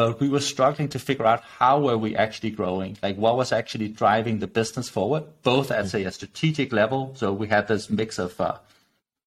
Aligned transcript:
but 0.00 0.18
we 0.18 0.30
were 0.30 0.40
struggling 0.40 0.88
to 0.88 0.98
figure 0.98 1.26
out 1.26 1.42
how 1.42 1.78
were 1.78 1.98
we 1.98 2.16
actually 2.16 2.50
growing, 2.50 2.96
like 3.02 3.16
what 3.16 3.36
was 3.36 3.52
actually 3.52 3.88
driving 3.88 4.38
the 4.38 4.46
business 4.46 4.88
forward, 4.88 5.24
both 5.42 5.70
at 5.70 5.88
say 5.88 6.04
a 6.04 6.10
strategic 6.10 6.72
level. 6.72 7.12
So 7.16 7.34
we 7.34 7.48
had 7.48 7.68
this 7.68 7.90
mix 7.90 8.18
of 8.18 8.40
uh, 8.40 8.56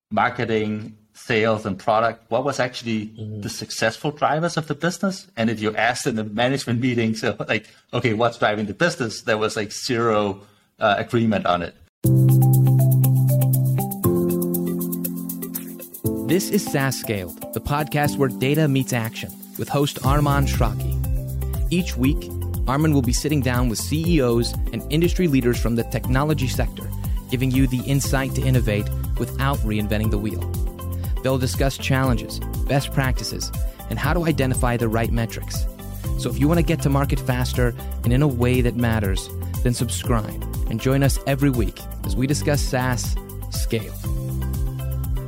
marketing, 0.10 0.98
sales, 1.14 1.68
and 1.68 1.78
product. 1.78 2.26
What 2.32 2.44
was 2.44 2.60
actually 2.60 3.06
mm-hmm. 3.06 3.42
the 3.42 3.50
successful 3.50 4.10
drivers 4.10 4.58
of 4.58 4.66
the 4.66 4.74
business? 4.74 5.28
And 5.38 5.52
if 5.52 5.62
you 5.62 5.76
asked 5.76 6.08
in 6.08 6.16
the 6.16 6.24
management 6.24 6.82
meeting, 6.82 7.14
so 7.14 7.36
like, 7.48 7.68
okay, 7.94 8.16
what's 8.16 8.40
driving 8.40 8.66
the 8.66 8.74
business? 8.74 9.22
There 9.22 9.38
was 9.38 9.56
like 9.56 9.72
zero 9.72 10.42
uh, 10.80 10.96
agreement 10.98 11.46
on 11.46 11.62
it. 11.62 11.76
This 16.28 16.50
is 16.50 16.66
SaaS 16.66 17.00
Scaled, 17.00 17.54
the 17.54 17.62
podcast 17.62 18.18
where 18.18 18.30
data 18.30 18.68
meets 18.68 18.92
action 18.92 19.32
with 19.58 19.70
host 19.70 20.02
Arman 20.02 20.48
Eshraghi. 20.48 21.72
Each 21.72 21.96
week, 21.98 22.20
Arman 22.66 22.94
will 22.94 23.02
be 23.02 23.14
sitting 23.14 23.42
down 23.42 23.70
with 23.70 23.80
CEOs 23.80 24.54
and 24.72 24.86
industry 24.92 25.28
leaders 25.28 25.60
from 25.60 25.76
the 25.76 25.84
technology 25.84 26.48
sector, 26.48 26.90
giving 27.30 27.52
you 27.52 27.68
the 27.68 27.82
insight 27.82 28.34
to 28.36 28.42
innovate 28.42 28.88
without 29.18 29.58
reinventing 29.60 30.12
the 30.12 30.18
wheel. 30.18 30.40
They'll 31.24 31.38
discuss 31.38 31.78
challenges, 31.78 32.40
best 32.68 32.94
practices, 32.94 33.52
and 33.90 34.00
how 34.00 34.14
to 34.14 34.26
identify 34.26 34.78
the 34.78 34.88
right 34.88 35.12
metrics. 35.12 35.66
So 36.20 36.30
if 36.30 36.40
you 36.40 36.48
want 36.48 36.60
to 36.60 36.66
get 36.66 36.82
to 36.84 36.90
market 36.90 37.20
faster 37.20 37.76
and 38.04 38.14
in 38.14 38.22
a 38.22 38.28
way 38.28 38.62
that 38.62 38.76
matters, 38.76 39.30
then 39.64 39.74
subscribe 39.74 40.42
and 40.70 40.80
join 40.80 41.04
us 41.04 41.20
every 41.28 41.50
week 41.50 41.80
as 42.06 42.16
we 42.16 42.28
discuss 42.28 42.62
SaaS 42.62 43.16
scale. 43.52 43.94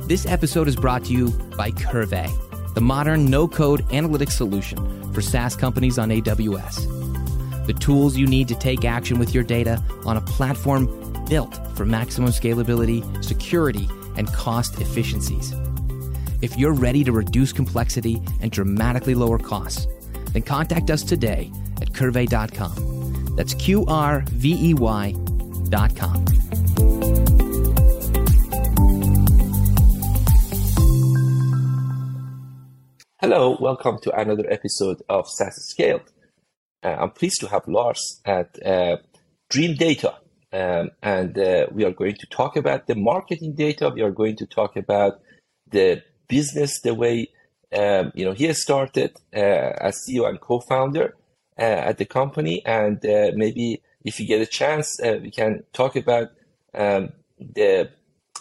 This 0.06 0.26
episode 0.26 0.68
is 0.68 0.76
brought 0.76 1.04
to 1.06 1.12
you 1.12 1.30
by 1.56 1.70
Qrvey 1.70 2.45
the 2.76 2.80
modern 2.82 3.24
no 3.24 3.48
code 3.48 3.82
analytics 3.88 4.32
solution 4.32 4.76
for 5.14 5.22
SaaS 5.22 5.56
companies 5.56 5.98
on 5.98 6.10
AWS. 6.10 7.66
The 7.66 7.72
tools 7.72 8.18
you 8.18 8.26
need 8.26 8.48
to 8.48 8.54
take 8.54 8.84
action 8.84 9.18
with 9.18 9.32
your 9.34 9.44
data 9.44 9.82
on 10.04 10.18
a 10.18 10.20
platform 10.20 11.24
built 11.26 11.58
for 11.74 11.86
maximum 11.86 12.28
scalability, 12.28 13.02
security, 13.24 13.88
and 14.18 14.30
cost 14.30 14.78
efficiencies. 14.78 15.54
If 16.42 16.58
you're 16.58 16.74
ready 16.74 17.02
to 17.04 17.12
reduce 17.12 17.50
complexity 17.50 18.20
and 18.42 18.50
dramatically 18.50 19.14
lower 19.14 19.38
costs, 19.38 19.86
then 20.34 20.42
contact 20.42 20.90
us 20.90 21.02
today 21.02 21.50
at 21.80 21.88
qrvey.com. 21.92 23.36
That's 23.36 23.54
Q 23.54 23.86
R 23.86 24.22
V 24.28 24.70
E 24.70 24.74
Y.com. 24.74 26.35
Hello, 33.18 33.56
welcome 33.58 33.98
to 34.02 34.14
another 34.14 34.44
episode 34.50 35.00
of 35.08 35.26
SaaS 35.26 35.70
Scaled. 35.70 36.12
Uh, 36.82 36.96
I'm 37.00 37.12
pleased 37.12 37.40
to 37.40 37.48
have 37.48 37.66
Lars 37.66 38.20
at 38.26 38.54
uh, 38.62 38.98
Dreamdata, 39.50 40.16
um, 40.52 40.90
and 41.02 41.38
uh, 41.38 41.66
we 41.72 41.86
are 41.86 41.92
going 41.92 42.16
to 42.16 42.26
talk 42.26 42.56
about 42.56 42.86
the 42.86 42.94
marketing 42.94 43.54
data. 43.54 43.88
We 43.88 44.02
are 44.02 44.10
going 44.10 44.36
to 44.36 44.46
talk 44.46 44.76
about 44.76 45.22
the 45.66 46.02
business, 46.28 46.78
the 46.82 46.94
way 46.94 47.28
um, 47.74 48.12
you 48.14 48.26
know 48.26 48.34
he 48.34 48.44
has 48.44 48.60
started 48.60 49.16
uh, 49.34 49.38
as 49.38 50.04
CEO 50.06 50.28
and 50.28 50.38
co-founder 50.38 51.16
uh, 51.58 51.62
at 51.62 51.96
the 51.96 52.04
company, 52.04 52.62
and 52.66 52.98
uh, 53.06 53.30
maybe 53.34 53.80
if 54.04 54.20
you 54.20 54.26
get 54.26 54.42
a 54.42 54.46
chance, 54.46 54.94
we 55.02 55.30
can 55.30 55.62
talk 55.72 55.96
about 55.96 56.32
um, 56.74 57.14
the 57.38 57.88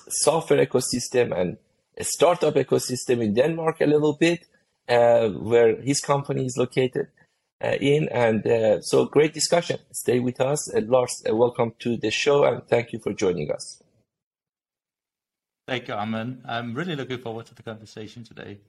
software 0.09 0.65
ecosystem 0.65 1.31
and 1.33 1.55
startup 2.01 2.55
ecosystem 2.55 3.23
in 3.23 3.33
Denmark 3.33 3.79
a 3.79 3.85
little 3.85 4.17
bit 4.17 4.45
where 4.87 5.81
his 5.81 5.99
company 5.99 6.45
is 6.45 6.57
located 6.57 7.07
uh, 7.63 7.75
in. 7.79 8.07
And 8.09 8.45
uh, 8.45 8.81
so, 8.81 9.05
great 9.05 9.33
discussion. 9.33 9.79
Stay 9.91 10.19
with 10.19 10.39
us. 10.41 10.67
And 10.69 10.89
Lars, 10.89 11.23
welcome 11.29 11.73
to 11.79 11.97
the 11.97 12.11
show 12.11 12.43
and 12.43 12.67
thank 12.67 12.93
you 12.93 12.99
for 12.99 13.13
joining 13.13 13.51
us. 13.51 13.81
Thank 15.67 15.87
you, 15.87 15.95
Arman. 15.95 16.41
I'm 16.47 16.75
really 16.75 16.95
looking 16.95 17.17
forward 17.17 17.47
to 17.47 17.55
the 17.55 17.63
conversation 17.63 18.23
today. 18.23 18.59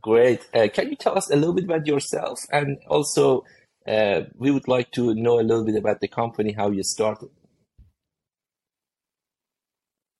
Great. 0.00 0.46
Uh, 0.54 0.68
can 0.72 0.90
you 0.90 0.96
tell 0.96 1.16
us 1.16 1.30
a 1.30 1.36
little 1.36 1.54
bit 1.54 1.64
about 1.64 1.86
yourself? 1.86 2.38
And 2.52 2.78
also, 2.86 3.44
uh, 3.88 4.22
we 4.36 4.50
would 4.50 4.68
like 4.68 4.92
to 4.92 5.14
know 5.14 5.40
a 5.40 5.42
little 5.42 5.64
bit 5.64 5.76
about 5.76 6.00
the 6.00 6.08
company, 6.08 6.52
how 6.52 6.70
you 6.70 6.82
started. 6.82 7.30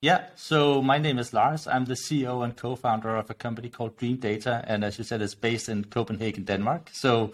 Yeah, 0.02 0.26
so 0.34 0.82
my 0.82 0.98
name 0.98 1.18
is 1.18 1.32
Lars. 1.32 1.66
I'm 1.66 1.86
the 1.86 1.94
CEO 1.94 2.44
and 2.44 2.54
co-founder 2.54 3.16
of 3.16 3.30
a 3.30 3.34
company 3.34 3.70
called 3.70 3.96
Dreamdata, 3.96 4.62
and 4.66 4.84
as 4.84 4.98
you 4.98 5.04
said, 5.04 5.22
it's 5.22 5.34
based 5.34 5.70
in 5.70 5.84
Copenhagen, 5.84 6.44
Denmark. 6.44 6.90
So 6.92 7.32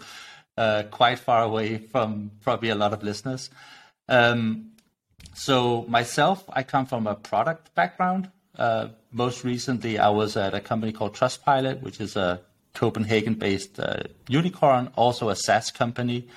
uh, 0.57 0.83
quite 0.89 1.19
far 1.19 1.43
away 1.43 1.77
from 1.77 2.31
probably 2.41 2.69
a 2.69 2.75
lot 2.75 2.93
of 2.93 3.03
listeners. 3.03 3.49
Um, 4.07 4.71
so 5.33 5.83
myself, 5.89 6.45
I 6.53 6.63
come 6.63 6.85
from 6.85 7.05
a 7.05 7.15
product 7.15 7.75
background. 7.75 8.31
Uh, 8.57 8.89
most 9.11 9.43
recently, 9.43 9.99
I 9.99 10.09
was 10.09 10.37
at 10.37 10.53
a 10.53 10.61
company 10.61 10.93
called 10.93 11.15
Trustpilot, 11.15 11.81
which 11.81 11.99
is 11.99 12.15
a 12.15 12.39
Copenhagen-based 12.75 13.77
uh, 13.77 14.03
unicorn, 14.29 14.89
also 14.95 15.27
a 15.27 15.35
SaaS 15.35 15.69
company 15.69 16.29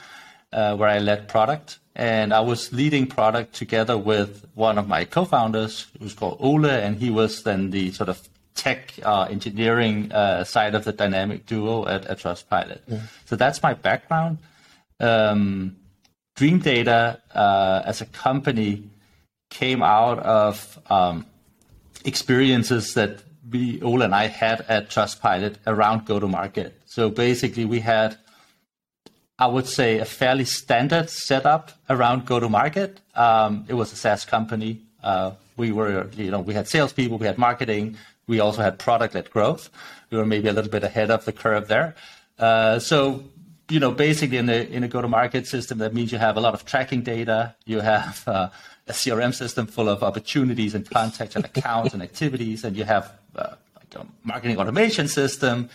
uh, 0.52 0.76
where 0.76 0.88
I 0.88 0.98
led 0.98 1.28
product 1.28 1.78
and 1.96 2.32
I 2.34 2.40
was 2.40 2.72
leading 2.72 3.06
product 3.06 3.54
together 3.54 3.96
with 3.96 4.46
one 4.54 4.76
of 4.76 4.86
my 4.86 5.04
co-founders, 5.04 5.86
who's 5.98 6.12
called 6.12 6.36
Ole, 6.40 6.66
and 6.66 6.98
he 6.98 7.10
was 7.10 7.42
then 7.42 7.70
the 7.70 7.90
sort 7.92 8.10
of 8.10 8.28
tech 8.54 8.92
uh, 9.02 9.26
engineering 9.30 10.12
uh, 10.12 10.44
side 10.44 10.74
of 10.74 10.84
the 10.84 10.92
dynamic 10.92 11.46
duo 11.46 11.86
at, 11.86 12.04
at 12.06 12.18
Trustpilot. 12.18 12.80
Yeah. 12.86 13.00
So 13.24 13.36
that's 13.36 13.62
my 13.62 13.72
background. 13.74 14.38
Um, 15.00 15.76
Dreamdata 16.36 17.20
uh, 17.34 17.82
as 17.86 18.02
a 18.02 18.06
company 18.06 18.90
came 19.48 19.82
out 19.82 20.18
of 20.18 20.78
um, 20.90 21.24
experiences 22.04 22.92
that 22.94 23.22
we, 23.50 23.80
Ole 23.80 24.02
and 24.02 24.14
I 24.14 24.26
had 24.26 24.62
at 24.68 24.90
Trustpilot 24.90 25.56
around 25.66 26.04
go-to-market. 26.04 26.78
So 26.84 27.08
basically, 27.08 27.64
we 27.64 27.80
had 27.80 28.18
I 29.38 29.46
would 29.46 29.66
say, 29.66 29.98
a 29.98 30.04
fairly 30.04 30.46
standard 30.46 31.10
setup 31.10 31.72
around 31.90 32.24
go-to-market. 32.24 33.00
Um, 33.14 33.66
it 33.68 33.74
was 33.74 33.92
a 33.92 33.96
SaaS 33.96 34.24
company. 34.24 34.80
Uh, 35.02 35.32
we 35.56 35.72
were, 35.72 36.08
you 36.16 36.30
know, 36.30 36.40
we 36.40 36.54
had 36.54 36.68
salespeople, 36.68 37.18
we 37.18 37.26
had 37.26 37.36
marketing, 37.36 37.96
we 38.26 38.40
also 38.40 38.62
had 38.62 38.78
product-led 38.78 39.30
growth. 39.30 39.68
We 40.10 40.18
were 40.18 40.26
maybe 40.26 40.48
a 40.48 40.52
little 40.52 40.70
bit 40.70 40.84
ahead 40.84 41.10
of 41.10 41.24
the 41.24 41.32
curve 41.32 41.68
there. 41.68 41.94
Uh, 42.38 42.78
so, 42.78 43.24
you 43.68 43.80
know, 43.80 43.90
basically 43.90 44.38
in 44.38 44.48
a 44.48 44.62
in 44.70 44.84
a 44.84 44.88
go-to-market 44.88 45.46
system, 45.46 45.78
that 45.78 45.92
means 45.92 46.12
you 46.12 46.18
have 46.18 46.36
a 46.36 46.40
lot 46.40 46.54
of 46.54 46.64
tracking 46.64 47.02
data. 47.02 47.54
You 47.64 47.80
have 47.80 48.22
uh, 48.26 48.48
a 48.86 48.92
CRM 48.92 49.34
system 49.34 49.66
full 49.66 49.88
of 49.88 50.02
opportunities 50.02 50.74
and 50.74 50.88
contacts 50.88 51.36
and 51.36 51.44
accounts 51.44 51.92
and 51.92 52.02
activities, 52.02 52.64
and 52.64 52.76
you 52.76 52.84
have 52.84 53.12
like 53.34 53.94
a 53.96 54.06
marketing 54.24 54.58
automation 54.58 55.08
system 55.08 55.68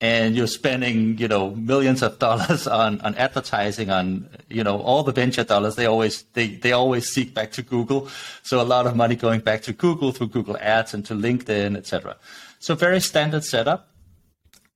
and 0.00 0.36
you're 0.36 0.46
spending 0.46 1.18
you 1.18 1.28
know 1.28 1.50
millions 1.50 2.02
of 2.02 2.18
dollars 2.18 2.66
on, 2.82 3.00
on 3.00 3.14
advertising 3.16 3.90
on 3.90 4.28
you 4.48 4.62
know 4.62 4.80
all 4.80 5.02
the 5.02 5.12
venture 5.12 5.44
dollars. 5.44 5.76
They 5.76 5.86
always 5.86 6.22
they, 6.34 6.48
they 6.48 6.72
always 6.72 7.08
seek 7.08 7.34
back 7.34 7.52
to 7.52 7.62
google. 7.62 8.08
So 8.42 8.60
a 8.60 8.64
lot 8.64 8.86
of 8.86 8.96
money 8.96 9.16
going 9.16 9.40
back 9.40 9.62
to 9.62 9.72
google 9.72 10.12
through 10.12 10.28
google 10.28 10.56
ads 10.58 10.94
and 10.94 11.04
to 11.06 11.14
linkedin 11.14 11.76
etc 11.76 12.16
so 12.58 12.74
very 12.74 13.00
standard 13.00 13.44
setup. 13.44 13.88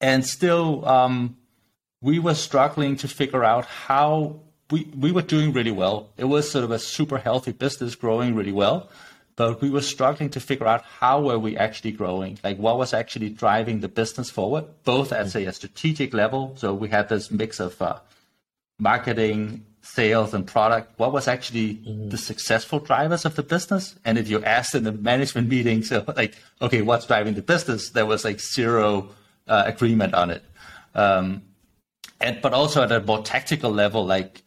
And 0.00 0.26
still 0.26 0.86
um, 0.86 1.36
we 2.00 2.18
were 2.18 2.34
struggling 2.34 2.96
to 2.96 3.08
figure 3.08 3.44
out 3.44 3.66
how 3.66 4.40
we, 4.70 4.88
we 4.98 5.12
were 5.12 5.22
doing 5.22 5.52
really 5.52 5.70
well. 5.70 6.10
It 6.16 6.24
was 6.24 6.50
sort 6.50 6.64
of 6.64 6.70
a 6.70 6.78
super 6.78 7.18
healthy 7.18 7.52
business 7.52 7.94
growing 7.94 8.34
really 8.34 8.52
well 8.52 8.88
but 9.36 9.60
we 9.60 9.70
were 9.70 9.80
struggling 9.80 10.30
to 10.30 10.40
figure 10.40 10.66
out 10.66 10.82
how 10.82 11.22
were 11.22 11.38
we 11.38 11.56
actually 11.56 11.92
growing, 11.92 12.38
like 12.44 12.58
what 12.58 12.76
was 12.78 12.92
actually 12.92 13.30
driving 13.30 13.80
the 13.80 13.88
business 13.88 14.30
forward, 14.30 14.64
both 14.84 15.12
at 15.12 15.30
say 15.30 15.46
a 15.46 15.52
strategic 15.52 16.12
level. 16.12 16.54
So 16.56 16.74
we 16.74 16.88
had 16.88 17.08
this 17.08 17.30
mix 17.30 17.58
of 17.58 17.80
uh, 17.80 17.98
marketing, 18.78 19.64
sales, 19.80 20.34
and 20.34 20.46
product. 20.46 20.98
What 20.98 21.12
was 21.12 21.28
actually 21.28 21.76
mm-hmm. 21.76 22.10
the 22.10 22.18
successful 22.18 22.78
drivers 22.78 23.24
of 23.24 23.34
the 23.36 23.42
business? 23.42 23.96
And 24.04 24.18
if 24.18 24.28
you 24.28 24.44
asked 24.44 24.74
in 24.74 24.84
the 24.84 24.92
management 24.92 25.48
meeting, 25.48 25.82
so 25.82 26.04
like, 26.16 26.34
okay, 26.60 26.82
what's 26.82 27.06
driving 27.06 27.34
the 27.34 27.42
business? 27.42 27.90
There 27.90 28.06
was 28.06 28.24
like 28.24 28.40
zero 28.40 29.08
uh, 29.48 29.64
agreement 29.66 30.14
on 30.14 30.30
it. 30.30 30.42
Um, 30.94 31.42
and 32.20 32.40
but 32.42 32.52
also 32.52 32.82
at 32.82 32.92
a 32.92 33.00
more 33.00 33.22
tactical 33.22 33.70
level, 33.70 34.04
like 34.04 34.42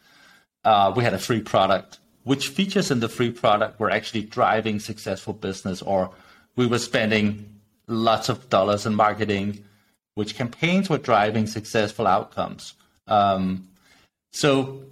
uh, 0.63 0.94
we 0.95 1.04
had 1.04 1.13
a 1.13 1.19
free 1.19 1.42
product 1.42 2.00
which 2.25 2.50
features 2.50 2.92
in 2.92 3.00
the 3.00 3.07
free 3.07 3.31
product 3.31 3.80
were 3.80 3.89
actually 3.89 4.24
driving 4.24 4.80
successful 4.80 5.31
business, 5.31 5.81
or 5.81 6.12
we 6.56 6.68
were 6.68 6.80
spending 6.80 7.60
lots 7.88 8.30
of 8.30 8.50
dollars 8.50 8.86
in 8.86 8.95
marketing, 8.95 9.63
which 10.16 10.36
campaigns 10.36 10.89
were 10.89 10.98
driving 10.98 11.45
successful 11.45 12.07
outcomes. 12.07 12.74
Um, 13.07 13.68
so 14.33 14.83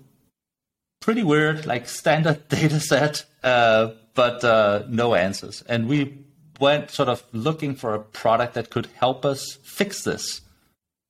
pretty 1.01 1.23
weird, 1.23 1.65
like 1.65 1.87
standard 1.87 2.47
data 2.49 2.79
set, 2.79 3.25
uh, 3.43 3.89
but 4.13 4.43
uh, 4.43 4.83
no 4.87 5.15
answers. 5.15 5.63
And 5.67 5.87
we 5.87 6.19
went 6.59 6.91
sort 6.91 7.09
of 7.09 7.23
looking 7.33 7.73
for 7.73 7.95
a 7.95 7.99
product 7.99 8.53
that 8.53 8.69
could 8.69 8.87
help 8.95 9.25
us 9.25 9.57
fix 9.63 10.03
this, 10.03 10.41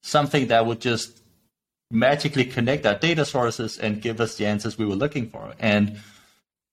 something 0.04 0.48
that 0.48 0.66
would 0.66 0.80
just 0.80 1.23
magically 1.94 2.44
connect 2.44 2.86
our 2.86 2.96
data 2.96 3.24
sources 3.24 3.78
and 3.78 4.02
give 4.02 4.20
us 4.20 4.36
the 4.36 4.46
answers 4.46 4.78
we 4.78 4.86
were 4.86 4.96
looking 4.96 5.30
for. 5.30 5.54
And 5.60 6.00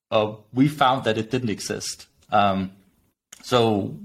uh, 0.09 0.33
we 0.53 0.67
found 0.67 1.05
that 1.05 1.17
it 1.17 1.31
didn't 1.31 1.49
exist. 1.49 2.07
Um, 2.31 2.71
so, 3.43 3.95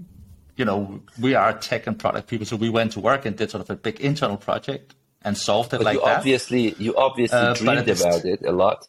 you 0.57 0.65
know, 0.65 1.01
we 1.21 1.35
are 1.35 1.59
tech 1.59 1.87
and 1.87 1.99
product 1.99 2.29
people, 2.29 2.47
so 2.47 2.57
we 2.57 2.69
went 2.69 2.93
to 2.93 3.01
work 3.01 3.27
and 3.27 3.37
did 3.37 3.51
sort 3.51 3.63
of 3.63 3.71
a 3.71 3.77
big 3.77 4.01
internal 4.01 4.37
project 4.37 4.95
and 5.23 5.37
solved 5.37 5.73
it 5.73 5.79
but 5.79 5.85
like 5.85 5.95
you 5.95 6.05
that. 6.05 6.19
Obviously, 6.19 6.75
you 6.75 6.95
obviously 6.97 7.39
uh, 7.39 7.55
dreamed 7.55 7.89
about 7.89 8.25
it 8.25 8.45
a 8.45 8.53
lot. 8.53 8.87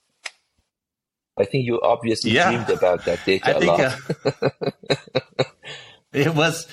I 1.40 1.46
think 1.46 1.66
you 1.66 1.80
obviously 1.82 2.32
yeah. 2.32 2.50
dreamed 2.50 2.70
about 2.70 3.06
that 3.06 3.24
data 3.26 3.48
I 3.48 3.52
a 3.52 3.60
think, 3.60 3.78
lot. 3.78 4.62
Uh, 5.40 5.44
it 6.14 6.36
was 6.36 6.68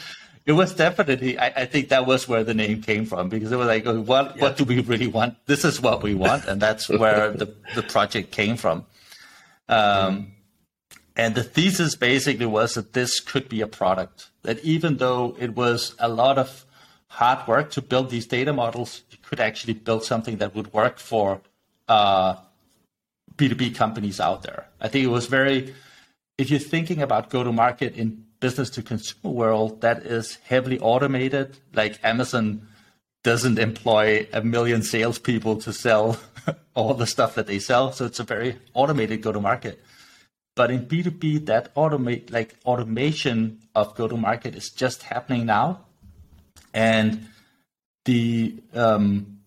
it 0.46 0.52
was 0.52 0.74
definitely 0.74 1.38
I, 1.38 1.46
I, 1.62 1.64
think 1.64 1.88
that 1.88 2.06
was 2.06 2.28
where 2.28 2.44
the 2.44 2.54
name 2.54 2.82
came 2.82 3.06
from 3.06 3.28
because 3.28 3.50
it 3.50 3.56
was 3.56 3.66
like 3.66 3.84
what 3.84 4.36
yeah. 4.36 4.42
what 4.42 4.56
do 4.56 4.64
we 4.64 4.80
really 4.80 5.06
want? 5.06 5.36
This 5.46 5.64
is 5.64 5.80
what 5.80 6.02
we 6.02 6.14
want 6.14 6.44
and 6.46 6.60
that's 6.60 6.88
where 6.88 7.30
the, 7.42 7.54
the 7.74 7.82
project 7.82 8.30
came 8.30 8.56
from. 8.56 8.84
Um, 9.68 10.32
and 11.16 11.34
the 11.34 11.42
thesis 11.42 11.96
basically 11.96 12.44
was 12.44 12.74
that 12.74 12.92
this 12.92 13.20
could 13.20 13.48
be 13.48 13.62
a 13.62 13.66
product 13.66 14.30
that 14.42 14.62
even 14.62 14.98
though 14.98 15.34
it 15.38 15.56
was 15.56 15.94
a 15.98 16.08
lot 16.08 16.38
of 16.38 16.66
hard 17.06 17.46
work 17.48 17.70
to 17.70 17.80
build 17.80 18.10
these 18.10 18.26
data 18.26 18.52
models 18.52 19.02
you 19.10 19.18
could 19.22 19.40
actually 19.40 19.72
build 19.72 20.04
something 20.04 20.38
that 20.38 20.54
would 20.54 20.72
work 20.74 20.98
for 20.98 21.40
uh, 21.88 22.34
b2b 23.36 23.74
companies 23.74 24.20
out 24.20 24.42
there. 24.42 24.66
I 24.80 24.88
think 24.88 25.04
it 25.04 25.10
was 25.10 25.26
very 25.26 25.74
if 26.36 26.50
you're 26.50 26.60
thinking 26.60 27.00
about 27.00 27.30
go 27.30 27.42
to 27.42 27.52
market 27.52 27.96
in 27.96 28.24
business 28.44 28.68
to 28.68 28.82
consumer 28.82 29.32
world 29.32 29.80
that 29.80 30.04
is 30.04 30.36
heavily 30.44 30.78
automated. 30.80 31.56
Like 31.72 31.98
Amazon 32.04 32.68
doesn't 33.22 33.58
employ 33.58 34.28
a 34.34 34.42
million 34.42 34.82
salespeople 34.82 35.56
to 35.62 35.72
sell 35.72 36.18
all 36.74 36.92
the 36.92 37.06
stuff 37.06 37.36
that 37.36 37.46
they 37.46 37.58
sell. 37.58 37.92
So 37.92 38.04
it's 38.04 38.20
a 38.20 38.24
very 38.34 38.58
automated 38.74 39.22
go 39.22 39.32
to 39.32 39.40
market. 39.40 39.82
But 40.56 40.70
in 40.70 40.84
B2B, 40.84 41.46
that 41.46 41.74
automate 41.74 42.30
like 42.30 42.54
automation 42.66 43.60
of 43.74 43.94
go 43.94 44.08
to 44.08 44.16
market 44.18 44.54
is 44.54 44.68
just 44.68 45.04
happening 45.04 45.46
now. 45.46 45.80
And 46.74 47.28
the 48.04 48.56
um, 48.74 49.38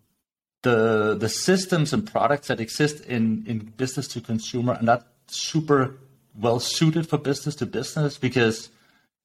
the 0.64 1.16
the 1.16 1.30
systems 1.30 1.94
and 1.94 2.12
products 2.12 2.48
that 2.48 2.60
exist 2.60 3.06
in, 3.06 3.44
in 3.46 3.60
business 3.78 4.08
to 4.08 4.22
consumer 4.22 4.74
are 4.74 4.82
not 4.82 5.06
super 5.28 6.00
well 6.36 6.60
suited 6.60 7.08
for 7.08 7.20
business 7.20 7.54
to 7.58 7.68
business 7.68 8.18
because 8.18 8.70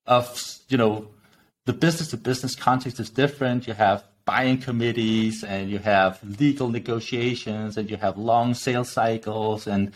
of 0.06 0.58
you 0.68 0.78
know 0.78 1.08
the 1.66 1.72
business 1.72 2.08
to 2.10 2.16
business 2.16 2.54
context 2.54 2.98
is 3.00 3.10
different. 3.10 3.66
You 3.66 3.74
have 3.74 4.04
buying 4.24 4.58
committees 4.58 5.42
and 5.42 5.70
you 5.70 5.78
have 5.78 6.20
legal 6.38 6.68
negotiations 6.68 7.76
and 7.76 7.90
you 7.90 7.96
have 7.96 8.16
long 8.16 8.54
sales 8.54 8.90
cycles 8.90 9.66
and 9.66 9.92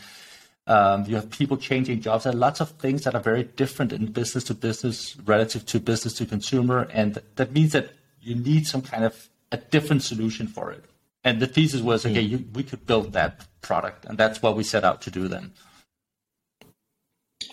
um, 0.67 1.05
you 1.07 1.15
have 1.15 1.31
people 1.31 1.57
changing 1.57 2.01
jobs 2.01 2.27
and 2.27 2.39
lots 2.39 2.61
of 2.61 2.71
things 2.71 3.05
that 3.05 3.15
are 3.15 3.21
very 3.21 3.45
different 3.45 3.93
in 3.93 4.07
business 4.07 4.45
to 4.45 4.55
business 4.55 5.17
relative 5.25 5.65
to 5.67 5.79
business 5.79 6.15
to 6.15 6.27
consumer. 6.27 6.89
And 6.93 7.23
that 7.37 7.53
means 7.53 7.73
that 7.73 7.91
you 8.21 8.35
need 8.35 8.67
some 8.67 8.83
kind 8.83 9.05
of 9.05 9.29
a 9.53 9.59
different 9.59 10.03
solution 10.03 10.49
for 10.49 10.73
it. 10.73 10.85
And 11.23 11.41
the 11.41 11.47
thesis 11.47 11.81
was, 11.81 12.05
okay, 12.05 12.25
hmm. 12.25 12.33
you, 12.33 12.45
we 12.53 12.63
could 12.65 12.87
build 12.87 13.13
that 13.13 13.47
product. 13.61 14.05
And 14.07 14.19
that's 14.19 14.43
what 14.43 14.57
we 14.57 14.65
set 14.65 14.85
out 14.85 15.03
to 15.03 15.11
do 15.11 15.29
then. 15.29 15.53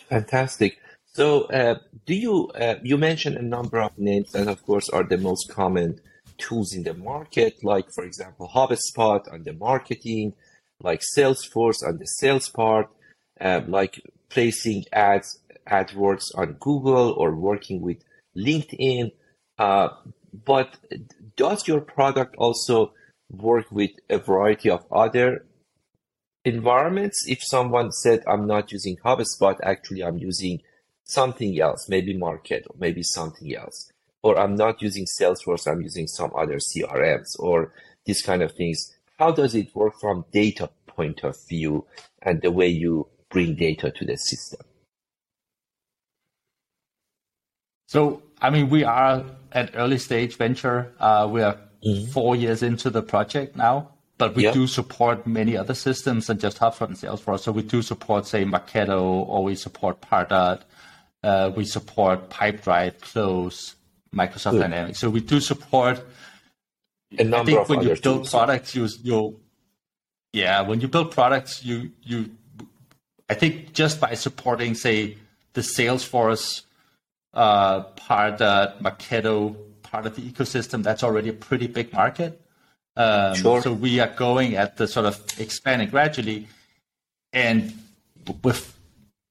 Fantastic. 0.10 0.80
So, 1.16 1.44
uh, 1.44 1.76
do 2.06 2.16
you 2.16 2.50
uh, 2.50 2.76
you 2.82 2.98
mentioned 2.98 3.38
a 3.38 3.42
number 3.42 3.80
of 3.80 3.98
names 4.00 4.32
that, 4.32 4.48
of 4.48 4.64
course, 4.66 4.90
are 4.90 5.04
the 5.04 5.18
most 5.18 5.48
common 5.50 6.00
tools 6.40 6.74
in 6.74 6.84
the 6.84 6.96
market, 6.96 7.64
like 7.64 7.86
for 7.94 8.04
example, 8.04 8.50
HubSpot 8.54 9.32
on 9.32 9.44
the 9.44 9.54
marketing, 9.54 10.34
like 10.82 11.02
Salesforce 11.16 11.88
on 11.88 12.00
the 12.00 12.06
sales 12.06 12.50
part, 12.50 12.90
uh, 13.40 13.62
like 13.68 14.02
placing 14.30 14.86
ads 14.92 15.40
AdWords 15.68 16.26
on 16.36 16.54
Google 16.60 17.12
or 17.12 17.36
working 17.36 17.82
with 17.82 17.98
LinkedIn. 18.36 19.12
Uh, 19.58 19.90
but 20.46 20.76
does 21.38 21.68
your 21.68 21.82
product 21.82 22.36
also 22.38 22.92
work 23.30 23.72
with 23.72 23.92
a 24.10 24.18
variety 24.18 24.70
of 24.72 24.84
other 24.92 25.46
environments? 26.44 27.26
If 27.28 27.44
someone 27.44 27.92
said, 27.92 28.24
"I'm 28.28 28.48
not 28.48 28.72
using 28.72 28.98
HubSpot, 28.98 29.58
actually, 29.62 30.04
I'm 30.04 30.18
using 30.18 30.62
something 31.04 31.60
else, 31.60 31.88
maybe 31.90 32.16
Marketo, 32.16 32.68
maybe 32.80 33.04
something 33.04 33.56
else. 33.56 33.92
Or 34.22 34.40
I'm 34.40 34.56
not 34.56 34.82
using 34.82 35.06
Salesforce, 35.06 35.70
I'm 35.70 35.82
using 35.82 36.08
some 36.08 36.32
other 36.36 36.58
CRMs 36.58 37.38
or 37.40 37.74
these 38.06 38.22
kind 38.22 38.42
of 38.42 38.54
things. 38.54 38.96
How 39.20 39.32
does 39.32 39.54
it 39.56 39.76
work 39.76 39.94
from 40.00 40.26
data 40.32 40.70
point 40.88 41.24
of 41.24 41.36
view 41.48 41.86
and 42.22 42.42
the 42.42 42.52
way 42.52 42.68
you 42.68 43.08
bring 43.30 43.56
data 43.56 43.92
to 43.92 44.06
the 44.06 44.18
system? 44.18 44.62
So, 47.88 48.24
I 48.42 48.50
mean, 48.50 48.70
we 48.70 48.84
are 48.84 49.24
at 49.52 49.72
early 49.76 49.98
stage 49.98 50.38
venture. 50.38 50.94
Uh, 51.00 51.28
we 51.32 51.42
are 51.42 51.60
mm-hmm. 51.86 52.12
four 52.12 52.36
years 52.36 52.64
into 52.64 52.90
the 52.90 53.04
project 53.04 53.56
now, 53.56 53.92
but 54.18 54.36
we 54.36 54.44
yep. 54.44 54.54
do 54.54 54.66
support 54.68 55.28
many 55.28 55.56
other 55.56 55.76
systems 55.76 56.28
than 56.28 56.40
just 56.40 56.58
HubSpot 56.60 56.88
and 56.88 56.98
Salesforce. 56.98 57.42
So 57.42 57.52
we 57.52 57.62
do 57.62 57.82
support, 57.82 58.26
say, 58.26 58.46
Marketo, 58.46 59.02
or 59.02 59.44
we 59.44 59.56
support 59.56 60.02
Pardot, 60.02 60.62
uh, 61.24 61.52
we 61.56 61.66
support 61.66 62.30
Pipedrive, 62.30 63.00
Close, 63.02 63.76
Microsoft 64.14 64.52
Good. 64.52 64.62
Dynamics. 64.62 65.00
So 65.00 65.10
we 65.10 65.22
do 65.22 65.40
support. 65.40 66.04
A 67.18 67.24
number 67.24 67.52
I 67.52 67.56
think 67.56 67.70
when 67.70 67.82
you 67.84 67.96
build 67.96 68.30
products, 68.30 68.76
you 68.76 68.88
you 69.04 69.40
yeah, 70.34 70.62
when 70.62 70.82
you 70.82 70.88
build 70.88 71.12
products, 71.12 71.64
you 71.64 71.92
you 72.04 72.32
I 73.30 73.36
think 73.36 73.74
just 73.74 74.00
by 74.00 74.14
supporting, 74.16 74.76
say, 74.76 75.18
the 75.54 75.62
Salesforce 75.62 76.64
uh, 77.34 77.82
part, 77.82 78.42
uh, 78.42 78.74
Marketo 78.82 79.56
part 79.82 80.06
of 80.06 80.16
the 80.16 80.22
ecosystem, 80.22 80.84
that's 80.84 81.04
already 81.04 81.30
a 81.30 81.34
pretty 81.34 81.68
big 81.68 81.94
market. 81.94 82.42
Um, 82.96 83.36
sure. 83.36 83.62
So 83.62 83.74
we 83.74 84.00
are 84.00 84.14
going 84.16 84.56
at 84.56 84.78
the 84.78 84.88
sort 84.88 85.06
of 85.06 85.24
expanding 85.40 85.90
gradually, 85.90 86.48
and 87.32 87.74
with 88.44 88.78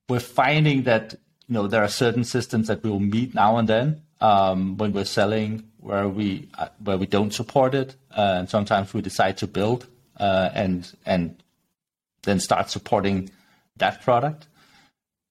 we're 0.08 0.20
finding 0.20 0.82
that 0.84 1.14
you 1.48 1.54
know 1.54 1.66
there 1.66 1.82
are 1.82 1.88
certain 1.88 2.24
systems 2.24 2.68
that 2.68 2.82
we 2.82 2.90
will 2.90 3.00
meet 3.00 3.34
now 3.34 3.56
and 3.56 3.68
then 3.68 4.02
um, 4.22 4.76
when 4.76 4.92
we're 4.92 5.04
selling 5.04 5.64
where 5.82 6.08
we 6.08 6.48
uh, 6.56 6.68
where 6.82 6.96
we 6.96 7.06
don't 7.06 7.34
support 7.34 7.74
it, 7.74 7.96
uh, 8.16 8.36
and 8.38 8.48
sometimes 8.48 8.94
we 8.94 9.02
decide 9.02 9.36
to 9.38 9.46
build 9.46 9.86
uh, 10.18 10.48
and 10.54 10.96
and 11.04 11.42
then 12.22 12.38
start 12.38 12.70
supporting 12.70 13.30
that 13.76 14.00
product. 14.02 14.46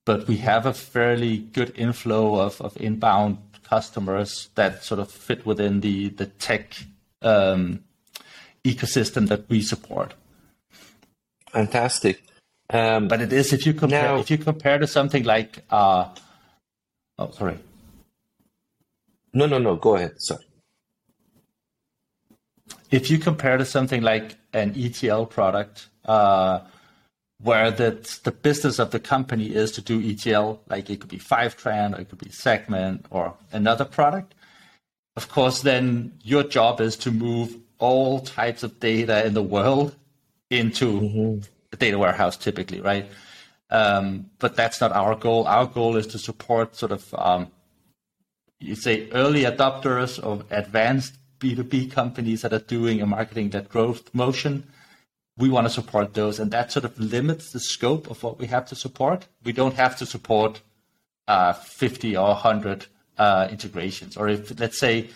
But 0.06 0.28
we 0.28 0.38
have 0.38 0.66
a 0.66 0.74
fairly 0.74 1.38
good 1.38 1.72
inflow 1.76 2.40
of, 2.40 2.60
of 2.60 2.76
inbound 2.82 3.38
customers 3.64 4.50
that 4.56 4.84
sort 4.84 5.00
of 5.00 5.10
fit 5.10 5.46
within 5.46 5.80
the 5.80 6.10
the 6.10 6.26
tech 6.26 6.76
um, 7.22 7.84
ecosystem 8.66 9.30
that 9.30 9.50
we 9.50 9.62
support. 9.62 10.14
Fantastic. 11.52 12.24
Um, 12.72 13.10
but 13.10 13.22
it 13.22 13.34
is 13.34 13.52
if 13.52 13.66
you 13.66 13.74
compare 13.74 14.16
now, 14.16 14.20
if 14.20 14.32
you 14.32 14.38
compare 14.38 14.80
to 14.80 14.88
something 14.88 15.24
like 15.24 15.64
uh, 15.70 16.08
oh 17.20 17.32
sorry. 17.32 17.58
No, 19.34 19.46
no, 19.46 19.58
no. 19.58 19.76
Go 19.76 19.96
ahead. 19.96 20.22
Sorry. 20.22 20.46
If 22.90 23.10
you 23.10 23.18
compare 23.18 23.58
to 23.58 23.66
something 23.66 24.02
like 24.02 24.36
an 24.54 24.74
ETL 24.78 25.26
product, 25.26 25.88
uh, 26.06 26.62
where 27.42 27.72
the 27.72 28.20
the 28.24 28.32
business 28.32 28.80
of 28.80 28.92
the 28.92 29.00
company 29.00 29.54
is 29.54 29.72
to 29.74 29.82
do 29.82 30.02
ETL, 30.02 30.62
like 30.70 30.90
it 30.90 31.02
could 31.02 31.10
be 31.10 31.20
Fivetran, 31.20 31.98
or 31.98 32.02
it 32.02 32.10
could 32.10 32.20
be 32.20 32.30
Segment, 32.30 33.06
or 33.10 33.34
another 33.52 33.86
product. 33.86 34.34
Of 35.18 35.28
course, 35.28 35.62
then 35.62 36.14
your 36.24 36.44
job 36.44 36.80
is 36.80 36.96
to 36.98 37.12
move 37.12 37.58
all 37.80 38.22
types 38.22 38.64
of 38.64 38.80
data 38.80 39.26
in 39.26 39.34
the 39.34 39.44
world 39.44 39.96
into 40.50 41.02
mm-hmm 41.02 41.40
data 41.82 41.98
warehouse 41.98 42.38
typically, 42.38 42.80
right? 42.80 43.10
Um, 43.72 44.30
but 44.40 44.56
that's 44.56 44.80
not 44.80 44.92
our 44.92 45.16
goal. 45.16 45.48
Our 45.48 45.66
goal 45.66 45.98
is 45.98 46.08
to 46.08 46.20
support 46.20 46.76
sort 46.76 46.92
of, 46.92 47.14
um, 47.18 47.48
you 48.60 48.76
say, 48.76 49.10
early 49.12 49.44
adopters 49.44 50.20
of 50.20 50.46
advanced 50.52 51.18
B2B 51.40 51.92
companies 51.92 52.42
that 52.44 52.54
are 52.54 52.60
doing 52.60 53.02
a 53.02 53.06
marketing 53.06 53.50
that 53.50 53.70
growth 53.70 54.14
motion. 54.14 54.68
We 55.38 55.50
want 55.50 55.66
to 55.66 55.74
support 55.74 56.14
those, 56.14 56.40
and 56.40 56.52
that 56.52 56.72
sort 56.72 56.86
of 56.86 57.00
limits 57.00 57.52
the 57.52 57.60
scope 57.60 58.12
of 58.12 58.22
what 58.22 58.38
we 58.38 58.48
have 58.48 58.66
to 58.68 58.76
support. 58.76 59.28
We 59.44 59.54
don't 59.54 59.76
have 59.76 59.98
to 59.98 60.06
support 60.06 60.62
uh, 61.28 61.54
50 61.54 62.16
or 62.18 62.28
100 62.28 62.86
uh, 63.18 63.48
integrations. 63.50 64.18
Or 64.18 64.28
if, 64.28 64.60
let's 64.60 64.80
say, 64.80 65.10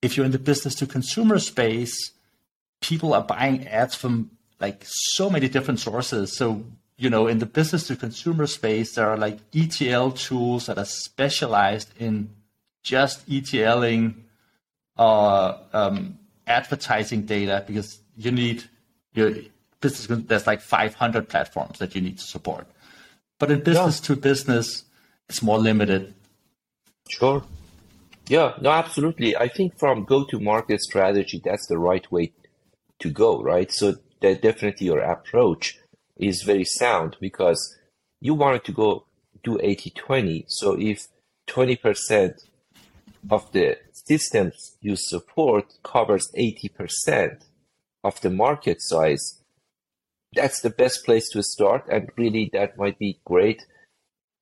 if 0.00 0.16
you're 0.16 0.26
in 0.26 0.32
the 0.32 0.38
business 0.38 0.74
to 0.76 0.86
consumer 0.86 1.38
space, 1.38 1.94
people 2.80 3.14
are 3.14 3.22
buying 3.22 3.68
ads 3.68 3.94
from 3.94 4.30
like 4.62 4.84
so 4.86 5.28
many 5.28 5.48
different 5.48 5.80
sources. 5.80 6.36
So, 6.36 6.64
you 6.96 7.10
know, 7.10 7.26
in 7.26 7.40
the 7.40 7.46
business 7.46 7.88
to 7.88 7.96
consumer 7.96 8.46
space, 8.46 8.94
there 8.94 9.08
are 9.08 9.16
like 9.18 9.38
ETL 9.52 10.12
tools 10.12 10.66
that 10.66 10.78
are 10.78 10.86
specialized 10.86 11.90
in 11.98 12.30
just 12.84 13.28
ETLing 13.28 14.14
uh, 14.96 15.58
um, 15.72 16.18
advertising 16.46 17.22
data 17.22 17.64
because 17.66 17.98
you 18.16 18.30
need 18.30 18.64
your 19.14 19.32
business 19.80 20.22
there's 20.26 20.46
like 20.46 20.60
500 20.60 21.28
platforms 21.28 21.80
that 21.80 21.94
you 21.94 22.00
need 22.00 22.18
to 22.18 22.24
support. 22.24 22.66
But 23.40 23.50
in 23.50 23.62
business 23.62 24.00
yeah. 24.00 24.14
to 24.14 24.20
business, 24.20 24.84
it's 25.28 25.42
more 25.42 25.58
limited. 25.58 26.14
Sure. 27.08 27.42
Yeah, 28.28 28.54
no, 28.60 28.70
absolutely. 28.70 29.36
I 29.36 29.48
think 29.48 29.76
from 29.76 30.04
go 30.04 30.24
to 30.26 30.38
market 30.38 30.80
strategy, 30.80 31.42
that's 31.44 31.66
the 31.66 31.78
right 31.78 32.10
way 32.12 32.32
to 33.00 33.10
go, 33.10 33.42
right? 33.42 33.70
So 33.72 33.96
definitely 34.22 34.86
your 34.86 35.00
approach 35.00 35.78
is 36.16 36.42
very 36.42 36.64
sound 36.64 37.16
because 37.20 37.76
you 38.20 38.34
wanted 38.34 38.64
to 38.64 38.72
go 38.72 39.06
do 39.42 39.58
80 39.60 39.90
20. 39.90 40.44
So 40.48 40.76
if 40.78 41.08
20% 41.48 42.34
of 43.30 43.50
the 43.52 43.78
systems 43.92 44.76
you 44.80 44.96
support 44.96 45.74
covers 45.82 46.30
80% 46.36 47.42
of 48.04 48.20
the 48.20 48.30
market 48.30 48.78
size, 48.80 49.40
that's 50.34 50.60
the 50.60 50.70
best 50.70 51.04
place 51.04 51.28
to 51.30 51.42
start. 51.42 51.84
And 51.90 52.10
really, 52.16 52.50
that 52.52 52.78
might 52.78 52.98
be 52.98 53.20
great 53.24 53.62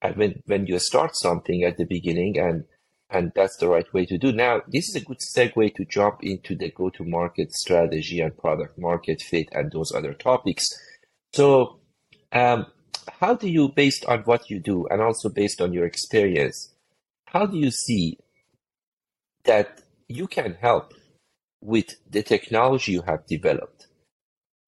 uh, 0.03 0.13
when, 0.13 0.43
when 0.47 0.67
you 0.67 0.79
start 0.79 1.13
something 1.15 1.65
at 1.65 1.77
the 1.77 1.85
beginning 1.85 2.39
and 2.39 2.65
and 3.11 3.33
that's 3.35 3.57
the 3.57 3.69
right 3.69 3.93
way 3.93 4.07
to 4.07 4.19
do. 4.19 4.33
Now, 4.33 4.63
this 4.69 4.89
is 4.89 4.97
a 4.97 5.05
good 5.05 5.19
segue 5.19 5.75
to 5.75 5.85
jump 5.85 6.19
into 6.23 6.55
the 6.55 6.71
go-to-market 6.71 7.53
strategy 7.53 8.21
and 8.21 8.37
product 8.37 8.79
market 8.79 9.21
fit 9.21 9.49
and 9.53 9.71
those 9.73 9.93
other 9.93 10.15
topics. 10.15 10.65
So, 11.33 11.81
um, 12.33 12.67
how 13.21 13.35
do 13.35 13.49
you, 13.49 13.69
based 13.69 14.05
on 14.07 14.21
what 14.21 14.49
you 14.49 14.61
do 14.61 14.87
and 14.89 15.03
also 15.03 15.29
based 15.29 15.61
on 15.61 15.73
your 15.73 15.85
experience, 15.85 16.73
how 17.27 17.47
do 17.47 17.57
you 17.57 17.71
see 17.71 18.19
that 19.45 19.83
you 20.09 20.27
can 20.27 20.55
help 20.61 20.93
with 21.61 21.87
the 22.09 22.23
technology 22.23 22.93
you 22.93 23.03
have 23.03 23.27
developed? 23.27 23.89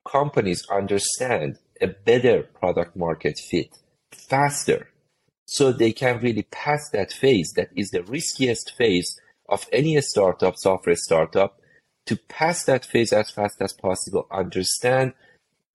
Companies 0.09 0.67
understand 0.71 1.59
a 1.81 1.87
better 1.87 2.43
product 2.43 2.97
market 2.97 3.39
fit 3.39 3.77
faster 4.13 4.92
so 5.53 5.71
they 5.71 5.93
can 5.93 6.19
really 6.21 6.45
pass 6.45 6.89
that 6.95 7.13
phase 7.13 7.53
that 7.57 7.69
is 7.77 7.91
the 7.91 8.03
riskiest 8.05 8.75
phase 8.75 9.21
of 9.51 9.69
any 9.71 10.01
startup, 10.01 10.57
software 10.57 10.97
startup, 10.97 11.61
to 12.07 12.17
pass 12.17 12.65
that 12.65 12.87
phase 12.87 13.13
as 13.13 13.31
fast 13.31 13.61
as 13.61 13.75
possible, 13.75 14.27
understand 14.31 15.13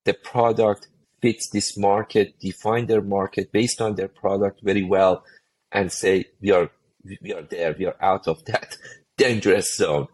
the 0.06 0.16
product 0.16 0.88
fits 1.22 1.52
this 1.52 1.78
market, 1.78 2.40
define 2.40 2.88
their 2.88 3.04
market 3.04 3.52
based 3.52 3.80
on 3.80 3.94
their 3.94 4.08
product 4.08 4.62
very 4.64 4.82
well, 4.82 5.24
and 5.72 5.92
say 5.92 6.26
we 6.42 6.50
are 6.50 6.72
we 7.22 7.32
are 7.32 7.44
there, 7.44 7.76
we 7.78 7.86
are 7.86 7.98
out 8.02 8.28
of 8.28 8.44
that 8.46 8.78
dangerous 9.18 9.76
zone. 9.76 10.08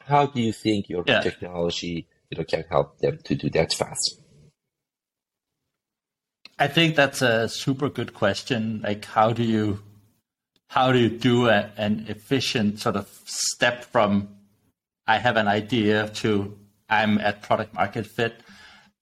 How 0.00 0.24
do 0.24 0.40
you 0.40 0.54
think 0.54 0.88
your 0.88 1.04
yeah. 1.06 1.20
technology 1.20 2.08
you 2.30 2.38
know, 2.38 2.44
can 2.44 2.64
help 2.70 3.00
them 3.00 3.18
to 3.24 3.34
do 3.34 3.50
that 3.50 3.74
faster? 3.74 4.23
I 6.58 6.68
think 6.68 6.94
that's 6.94 7.20
a 7.20 7.48
super 7.48 7.88
good 7.88 8.14
question. 8.14 8.80
Like, 8.84 9.04
how 9.04 9.32
do 9.32 9.42
you 9.42 9.80
how 10.68 10.92
do 10.92 10.98
you 10.98 11.08
do 11.08 11.48
a, 11.48 11.70
an 11.76 12.06
efficient 12.08 12.80
sort 12.80 12.96
of 12.96 13.08
step 13.24 13.84
from 13.84 14.28
I 15.06 15.18
have 15.18 15.36
an 15.36 15.48
idea 15.48 16.08
to 16.20 16.56
I'm 16.88 17.18
at 17.18 17.42
product 17.42 17.74
market 17.74 18.06
fit? 18.06 18.40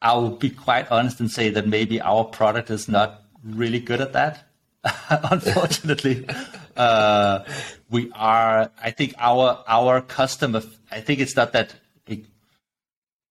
I 0.00 0.14
will 0.14 0.30
be 0.30 0.50
quite 0.50 0.90
honest 0.90 1.20
and 1.20 1.30
say 1.30 1.50
that 1.50 1.66
maybe 1.66 2.00
our 2.00 2.24
product 2.24 2.70
is 2.70 2.88
not 2.88 3.22
really 3.44 3.80
good 3.80 4.00
at 4.00 4.14
that. 4.14 4.44
Unfortunately, 5.10 6.26
uh, 6.76 7.44
we 7.90 8.10
are. 8.14 8.70
I 8.82 8.90
think 8.90 9.14
our 9.18 9.62
our 9.68 10.00
customer. 10.00 10.62
I 10.90 11.00
think 11.00 11.20
it's 11.20 11.36
not 11.36 11.52
that 11.52 11.74
we, 12.08 12.24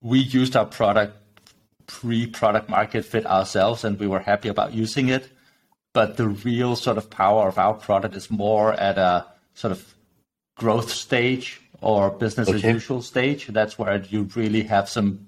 we 0.02 0.20
used 0.20 0.56
our 0.56 0.66
product 0.66 1.21
pre-product 1.92 2.70
market 2.70 3.04
fit 3.04 3.26
ourselves, 3.26 3.84
and 3.84 4.00
we 4.00 4.08
were 4.08 4.20
happy 4.20 4.48
about 4.48 4.74
using 4.74 5.10
it. 5.10 5.30
But 5.94 6.16
the 6.16 6.30
real 6.30 6.78
sort 6.78 6.98
of 6.98 7.10
power 7.10 7.50
of 7.50 7.58
our 7.58 7.74
product 7.74 8.16
is 8.16 8.32
more 8.32 8.74
at 8.74 8.98
a 8.98 9.26
sort 9.56 9.74
of 9.74 9.94
growth 10.56 10.90
stage 10.90 11.62
or 11.82 12.10
business 12.10 12.48
okay. 12.48 12.58
as 12.58 12.64
usual 12.64 13.02
stage. 13.02 13.48
That's 13.48 13.78
where 13.78 14.02
you 14.04 14.24
really 14.36 14.64
have 14.64 14.88
some. 14.88 15.28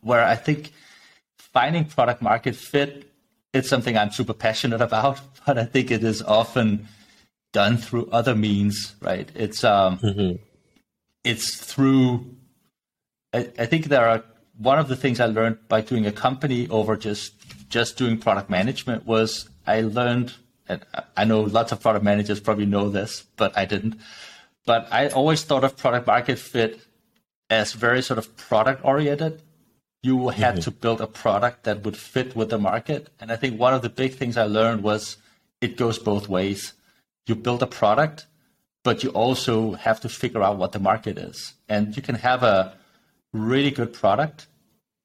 Where 0.00 0.24
I 0.24 0.36
think 0.36 0.72
finding 1.38 1.84
product 1.84 2.22
market 2.22 2.56
fit, 2.56 3.12
it's 3.52 3.68
something 3.68 3.98
I'm 3.98 4.10
super 4.10 4.32
passionate 4.32 4.80
about, 4.80 5.20
but 5.46 5.58
I 5.58 5.66
think 5.66 5.90
it 5.90 6.02
is 6.02 6.22
often 6.22 6.88
done 7.52 7.76
through 7.76 8.08
other 8.10 8.34
means, 8.34 8.94
right? 9.02 9.30
It's 9.34 9.64
um, 9.64 9.98
mm-hmm. 9.98 10.42
it's 11.24 11.56
through. 11.56 12.24
I, 13.34 13.50
I 13.58 13.66
think 13.66 13.86
there 13.86 14.08
are 14.08 14.24
one 14.60 14.78
of 14.78 14.88
the 14.88 14.96
things 14.96 15.20
I 15.20 15.26
learned 15.26 15.56
by 15.68 15.80
doing 15.80 16.06
a 16.06 16.12
company 16.12 16.68
over 16.68 16.96
just 16.96 17.32
just 17.70 17.96
doing 17.96 18.18
product 18.18 18.50
management 18.50 19.06
was 19.06 19.48
I 19.66 19.80
learned, 19.80 20.34
and 20.68 20.84
I 21.16 21.24
know 21.24 21.40
lots 21.40 21.72
of 21.72 21.80
product 21.80 22.04
managers 22.04 22.40
probably 22.40 22.66
know 22.66 22.90
this, 22.90 23.24
but 23.36 23.56
I 23.56 23.64
didn't. 23.64 23.98
But 24.66 24.86
I 24.92 25.08
always 25.08 25.42
thought 25.44 25.64
of 25.64 25.76
product 25.76 26.06
market 26.06 26.38
fit 26.38 26.80
as 27.48 27.72
very 27.72 28.02
sort 28.02 28.18
of 28.18 28.36
product 28.36 28.84
oriented. 28.84 29.42
You 30.02 30.28
had 30.28 30.54
mm-hmm. 30.54 30.62
to 30.62 30.70
build 30.70 31.00
a 31.00 31.06
product 31.06 31.64
that 31.64 31.84
would 31.84 31.96
fit 31.96 32.36
with 32.36 32.50
the 32.50 32.58
market. 32.58 33.10
And 33.18 33.32
I 33.32 33.36
think 33.36 33.58
one 33.58 33.74
of 33.74 33.82
the 33.82 33.88
big 33.88 34.14
things 34.14 34.36
I 34.36 34.44
learned 34.44 34.82
was 34.82 35.16
it 35.60 35.76
goes 35.76 35.98
both 35.98 36.28
ways. 36.28 36.74
You 37.26 37.34
build 37.34 37.62
a 37.62 37.66
product, 37.66 38.26
but 38.82 39.02
you 39.04 39.10
also 39.10 39.72
have 39.72 40.00
to 40.00 40.08
figure 40.08 40.42
out 40.42 40.58
what 40.58 40.72
the 40.72 40.78
market 40.78 41.18
is. 41.18 41.54
And 41.68 41.96
you 41.96 42.02
can 42.02 42.16
have 42.16 42.42
a 42.42 42.79
really 43.32 43.70
good 43.70 43.92
product 43.92 44.46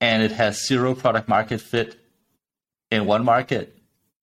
and 0.02 0.24
it 0.24 0.32
has 0.32 0.66
zero 0.66 0.94
product 0.94 1.28
market 1.28 1.62
fit 1.62 2.00
in 2.92 3.06
one 3.06 3.24
market. 3.24 3.78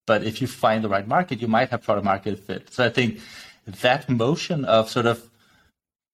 But 0.06 0.24
if 0.24 0.40
you 0.40 0.46
find 0.46 0.82
the 0.82 0.88
right 0.88 1.06
market, 1.06 1.40
you 1.40 1.48
might 1.48 1.70
have 1.70 1.82
product 1.82 2.04
market 2.04 2.38
fit. 2.38 2.72
So 2.72 2.84
I 2.84 2.90
think 2.90 3.20
that 3.66 4.08
motion 4.08 4.64
of 4.64 4.90
sort 4.90 5.06
of 5.06 5.28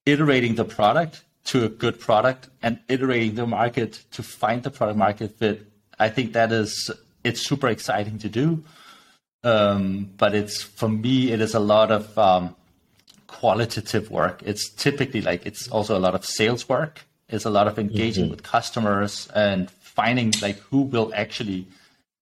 iterating 0.05 0.55
the 0.55 0.65
product 0.65 1.25
to 1.45 1.65
a 1.65 1.69
good 1.69 1.99
product 1.99 2.49
and 2.63 2.79
iterating 2.89 3.35
the 3.35 3.47
market 3.47 4.05
to 4.13 4.23
find 4.23 4.63
the 4.63 4.71
product 4.71 4.99
market 4.99 5.39
fit, 5.39 5.67
I 5.99 6.11
think 6.11 6.35
that 6.35 6.53
is 6.53 6.91
it's 7.25 7.41
super 7.41 7.69
exciting 7.69 8.19
to 8.19 8.29
do. 8.29 8.63
Um, 9.45 10.11
but 10.17 10.35
it's 10.35 10.63
for 10.63 10.89
me, 10.89 11.33
it 11.33 11.41
is 11.41 11.55
a 11.55 11.61
lot 11.61 11.91
of 11.91 12.19
um, 12.19 12.57
qualitative 13.27 14.11
work. 14.11 14.43
It's 14.45 14.69
typically 14.69 15.21
like 15.21 15.47
it's 15.47 15.69
also 15.69 15.97
a 15.97 16.01
lot 16.01 16.15
of 16.15 16.25
sales 16.25 16.69
work 16.69 17.07
is 17.29 17.45
a 17.45 17.51
lot 17.51 17.69
of 17.69 17.79
engaging 17.79 18.25
mm-hmm. 18.25 18.31
with 18.31 18.43
customers 18.43 19.29
and 19.35 19.71
finding 19.71 20.33
like 20.41 20.59
who 20.71 20.83
will 20.83 21.13
actually 21.15 21.67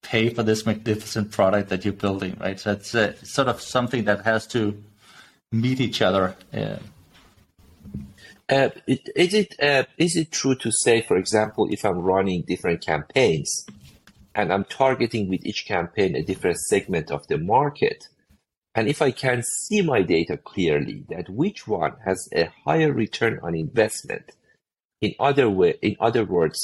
pay 0.03 0.29
for 0.29 0.43
this 0.43 0.65
magnificent 0.67 1.31
product 1.31 1.69
that 1.69 1.85
you're 1.85 1.93
building, 1.93 2.37
right? 2.41 2.59
So 2.59 2.73
it's 2.73 2.95
uh, 2.95 3.15
sort 3.23 3.49
of 3.49 3.61
something 3.61 4.05
that 4.05 4.25
has 4.25 4.47
to 4.49 4.83
meet 5.53 5.81
each 5.81 6.03
other. 6.03 6.37
Yeah. 6.53 6.79
Uh, 8.49 8.69
is 8.87 9.35
it 9.35 9.55
uh, 9.61 9.85
is 9.99 10.17
it 10.17 10.31
true 10.31 10.55
to 10.55 10.71
say, 10.71 11.01
for 11.01 11.17
example, 11.17 11.67
if 11.71 11.85
I'm 11.85 11.99
running 11.99 12.45
different 12.47 12.81
campaigns 12.85 13.67
and 14.37 14.53
I'm 14.53 14.65
targeting 14.65 15.29
with 15.29 15.45
each 15.45 15.67
campaign 15.67 16.15
a 16.15 16.23
different 16.23 16.59
segment 16.59 17.11
of 17.11 17.27
the 17.27 17.39
market, 17.39 18.07
and 18.77 18.87
if 18.87 19.03
I 19.03 19.11
can 19.11 19.43
see 19.43 19.83
my 19.83 20.03
data 20.03 20.37
clearly 20.37 21.05
that 21.09 21.29
which 21.29 21.67
one 21.67 21.95
has 22.05 22.29
a 22.33 22.49
higher 22.65 22.93
return 22.93 23.41
on 23.43 23.57
investment 23.57 24.31
in 25.01 25.15
other 25.21 25.49
way, 25.51 25.75
in 25.83 25.97
other 26.01 26.25
words, 26.25 26.59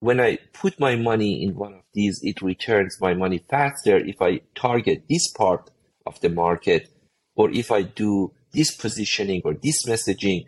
when 0.00 0.20
I 0.20 0.38
put 0.52 0.80
my 0.80 0.96
money 0.96 1.42
in 1.44 1.54
one 1.54 1.74
of 1.74 1.84
these, 1.94 2.18
it 2.22 2.42
returns 2.42 2.98
my 3.00 3.14
money 3.14 3.44
faster 3.48 3.96
if 3.96 4.20
I 4.20 4.40
target 4.54 5.04
this 5.08 5.30
part 5.30 5.70
of 6.06 6.20
the 6.20 6.28
market, 6.28 6.88
or 7.36 7.50
if 7.50 7.70
I 7.70 7.82
do 7.82 8.32
this 8.52 8.74
positioning 8.74 9.42
or 9.44 9.54
this 9.54 9.86
messaging. 9.86 10.44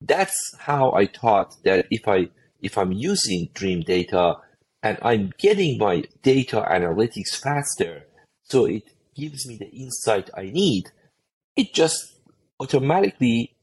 That's 0.00 0.36
how 0.58 0.92
I 0.92 1.06
thought 1.06 1.54
that 1.64 1.86
if 1.90 2.06
I 2.06 2.28
if 2.62 2.78
I'm 2.78 2.92
using 2.92 3.48
Dreamdata 3.52 4.36
and 4.82 4.98
I'm 5.02 5.32
getting 5.38 5.78
my 5.78 6.04
data 6.22 6.64
analytics 6.70 7.36
faster, 7.36 8.06
so 8.44 8.66
it 8.66 8.84
gives 9.14 9.46
me 9.46 9.56
the 9.56 9.68
insight 9.70 10.30
I 10.36 10.44
need, 10.44 10.84
it 11.56 11.74
just 11.74 12.20
automatically 12.60 13.53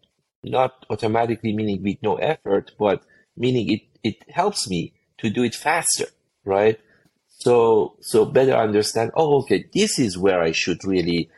not 0.43 0.85
automatically 0.89 1.53
meaning 1.53 1.83
with 1.83 1.97
no 2.01 2.15
effort, 2.15 2.71
but 2.79 3.03
meaning 3.37 3.71
it, 3.71 3.81
it 4.03 4.29
helps 4.29 4.69
me 4.69 4.93
to 5.17 5.29
do 5.29 5.43
it 5.43 5.55
faster, 5.55 6.05
right? 6.45 6.79
So, 7.27 7.97
so 8.01 8.25
better 8.25 8.53
understand, 8.53 9.11
oh, 9.15 9.41
okay, 9.41 9.65
this 9.73 9.99
is 9.99 10.17
where 10.17 10.41
I 10.41 10.51
should 10.51 10.83
really 10.83 11.29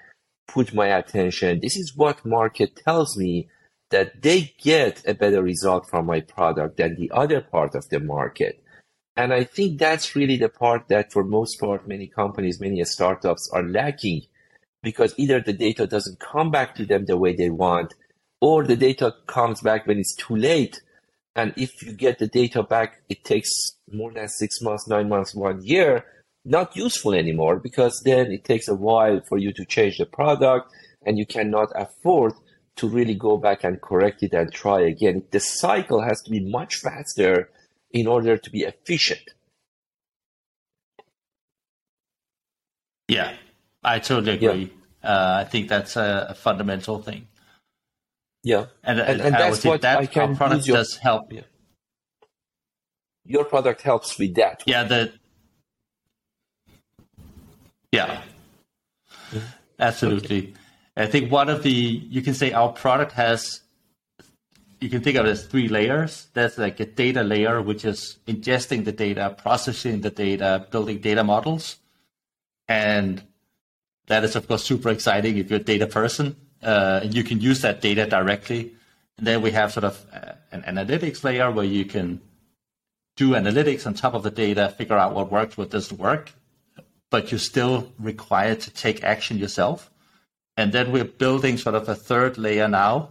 put 0.48 0.74
my 0.74 0.88
attention. 0.88 1.60
This 1.62 1.78
is 1.78 1.94
what 1.96 2.26
market 2.26 2.76
tells 2.76 3.18
me 3.18 3.50
that 3.90 4.22
they 4.22 4.54
get 4.62 5.04
a 5.08 5.14
better 5.14 5.42
result 5.42 5.90
from 5.90 6.06
my 6.06 6.20
product 6.20 6.78
than 6.78 6.96
the 6.96 7.12
other 7.12 7.42
part 7.42 7.76
of 7.76 7.88
the 7.90 8.00
market. 8.00 8.64
And 9.16 9.32
I 9.32 9.44
think 9.44 9.80
that's 9.80 10.16
really 10.16 10.38
the 10.38 10.50
part 10.50 10.88
that 10.88 11.12
for 11.12 11.24
most 11.24 11.60
part, 11.60 11.88
many 11.88 12.08
companies, 12.08 12.60
many 12.60 12.84
startups 12.86 13.50
are 13.54 13.64
lacking 13.64 14.24
because 14.82 15.14
either 15.18 15.40
the 15.40 15.54
data 15.54 15.86
doesn't 15.86 16.20
come 16.20 16.50
back 16.50 16.76
to 16.76 16.86
them 16.86 17.06
the 17.06 17.18
way 17.18 17.36
they 17.36 17.50
want 17.50 17.94
or 18.44 18.66
the 18.66 18.76
data 18.76 19.16
comes 19.26 19.62
back 19.62 19.88
when 19.88 19.98
it's 19.98 20.14
too 20.16 20.36
late 20.36 20.82
And 21.36 21.54
if 21.56 21.82
you 21.82 21.94
get 21.94 22.20
the 22.20 22.28
data 22.28 22.62
back, 22.62 23.02
it 23.10 23.24
takes 23.24 23.50
more 23.92 24.12
than 24.14 24.28
six 24.28 24.62
months, 24.62 24.88
nine 24.88 25.10
months, 25.10 25.34
one 25.34 25.64
year, 25.64 26.06
not 26.46 26.76
useful 26.76 27.14
anymore 27.14 27.56
because 27.68 28.02
then 28.06 28.32
it 28.32 28.44
takes 28.44 28.68
a 28.68 28.76
while 28.76 29.20
for 29.30 29.38
you 29.40 29.52
to 29.54 29.66
change 29.66 29.98
the 29.98 30.06
product 30.06 30.66
and 31.06 31.18
you 31.18 31.26
cannot 31.26 31.70
afford 31.74 32.34
to 32.76 32.88
really 32.88 33.16
go 33.16 33.38
back 33.38 33.64
and 33.64 33.82
correct 33.82 34.22
it 34.22 34.34
and 34.34 34.52
try 34.52 34.82
again. 34.82 35.24
The 35.32 35.40
cycle 35.40 36.02
has 36.02 36.22
to 36.24 36.30
be 36.30 36.42
much 36.58 36.76
faster 36.76 37.50
in 37.92 38.06
order 38.06 38.38
to 38.38 38.50
be 38.52 38.62
efficient. 38.62 39.28
Yeah, 43.08 43.34
I 43.84 44.00
totally 44.00 44.34
agree. 44.34 44.72
Yeah. 45.04 45.10
Uh, 45.10 45.44
I 45.44 45.50
think 45.50 45.70
that's 45.70 45.96
a, 45.96 46.28
a, 46.30 46.36
fundamental 46.36 47.02
thing. 47.02 47.28
Yeah, 48.44 48.66
and, 48.84 49.00
and, 49.00 49.22
and 49.22 49.34
that's 49.34 49.64
what 49.64 49.82
that 49.82 50.00
I 50.00 50.06
can 50.06 50.36
product 50.36 50.68
your, 50.68 50.78
does 50.78 50.98
help. 50.98 51.32
Yeah. 51.32 51.42
Your 53.26 53.46
product 53.46 53.82
helps 53.82 54.20
with 54.20 54.36
that. 54.36 54.64
Yeah, 54.66 54.84
the 54.84 55.14
yeah, 57.94 58.22
mm-hmm. 59.32 59.40
absolutely. 59.80 60.38
Okay. 60.40 60.54
I 60.98 61.06
think 61.06 61.32
one 61.32 61.48
of 61.48 61.64
the 61.64 61.72
you 61.72 62.22
can 62.22 62.34
say 62.34 62.52
our 62.52 62.74
product 62.74 63.14
has 63.14 63.62
you 64.82 64.90
can 64.90 65.02
think 65.02 65.16
of 65.16 65.26
it 65.26 65.30
as 65.30 65.46
three 65.46 65.70
layers. 65.70 66.28
There's 66.34 66.58
like 66.58 66.82
a 66.82 66.86
data 66.86 67.24
layer, 67.24 67.62
which 67.62 67.86
is 67.86 68.18
ingesting 68.28 68.84
the 68.84 68.92
data, 68.92 69.34
processing 69.42 70.02
the 70.02 70.10
data, 70.10 70.68
building 70.70 71.00
data 71.00 71.24
models, 71.24 71.78
and 72.68 73.24
that 74.08 74.26
is 74.26 74.36
of 74.36 74.50
course 74.50 74.66
super 74.66 74.90
exciting 74.90 75.38
if 75.38 75.50
you're 75.50 75.62
a 75.62 75.64
data 75.64 75.88
person 75.88 76.36
uh, 76.64 77.02
and 77.04 77.14
you 77.14 77.24
can 77.24 77.40
use 77.42 77.62
that 77.62 77.82
data 77.82 78.06
directly. 78.06 78.74
And 79.18 79.28
then 79.28 79.42
we 79.42 79.52
have 79.52 79.72
sort 79.72 79.84
of 79.84 80.06
uh, 80.14 80.34
an 80.52 80.64
analytics 80.64 81.24
layer 81.24 81.52
where 81.52 81.66
you 81.66 81.86
can 81.86 82.22
do 83.16 83.32
analytics 83.32 83.86
on 83.86 83.94
top 83.94 84.14
of 84.14 84.24
the 84.24 84.32
data, 84.32 84.74
figure 84.78 84.98
out 84.98 85.14
what 85.14 85.32
works, 85.32 85.58
what 85.58 85.70
doesn't 85.70 86.00
work, 86.00 86.32
but 87.12 87.32
you're 87.32 87.40
still 87.40 87.92
required 88.00 88.60
to 88.62 88.72
take 88.72 89.04
action 89.04 89.38
yourself. 89.38 89.92
And 90.58 90.72
then 90.72 90.92
we're 90.92 91.04
building 91.06 91.58
sort 91.58 91.76
of 91.76 91.88
a 91.90 91.96
third 91.96 92.38
layer 92.38 92.68
now, 92.68 93.10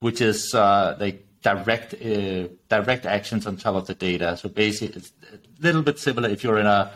which 0.00 0.20
is 0.20 0.54
uh, 0.54 0.96
like 0.98 1.26
direct 1.42 1.94
uh, 1.94 2.48
direct 2.68 3.06
actions 3.06 3.46
on 3.46 3.56
top 3.56 3.74
of 3.74 3.86
the 3.86 3.94
data. 3.94 4.36
So 4.36 4.48
basically, 4.48 4.96
it's 4.96 5.12
a 5.32 5.62
little 5.62 5.82
bit 5.82 5.98
similar. 5.98 6.28
If 6.28 6.44
you're 6.44 6.58
in 6.58 6.66
a 6.66 6.92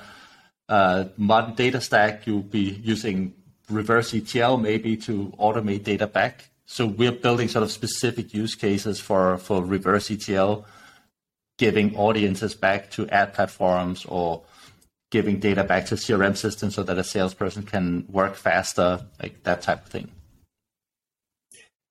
uh, 0.68 1.04
modern 1.16 1.54
data 1.54 1.80
stack, 1.80 2.26
you'll 2.26 2.42
be 2.42 2.80
using 2.82 3.34
reverse 3.70 4.14
ETL 4.14 4.56
maybe 4.56 4.96
to 4.98 5.32
automate 5.38 5.84
data 5.84 6.06
back. 6.06 6.50
So 6.66 6.86
we're 6.86 7.12
building 7.12 7.48
sort 7.48 7.64
of 7.64 7.72
specific 7.72 8.32
use 8.32 8.54
cases 8.54 9.00
for 9.00 9.38
for 9.38 9.64
reverse 9.64 10.10
ETL, 10.10 10.66
giving 11.58 11.96
audiences 11.96 12.54
back 12.54 12.90
to 12.92 13.08
ad 13.08 13.34
platforms 13.34 14.04
or 14.06 14.42
giving 15.10 15.40
data 15.40 15.64
back 15.64 15.86
to 15.86 15.96
CRM 15.96 16.36
systems 16.36 16.76
so 16.76 16.82
that 16.84 16.98
a 16.98 17.04
salesperson 17.04 17.64
can 17.64 18.06
work 18.08 18.36
faster, 18.36 19.04
like 19.20 19.42
that 19.42 19.62
type 19.62 19.84
of 19.84 19.90
thing. 19.90 20.10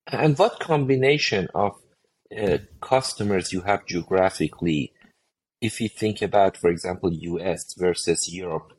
And 0.07 0.38
what 0.38 0.59
combination 0.59 1.50
of 1.53 1.74
uh, 2.36 2.59
customers 2.81 3.51
you 3.51 3.62
have 3.62 3.86
geographically, 3.86 4.93
if 5.62 5.81
you 5.81 5.89
think 5.89 6.21
about, 6.21 6.57
for 6.57 6.69
example, 6.69 7.12
US 7.12 7.74
versus 7.77 8.33
Europe, 8.33 8.74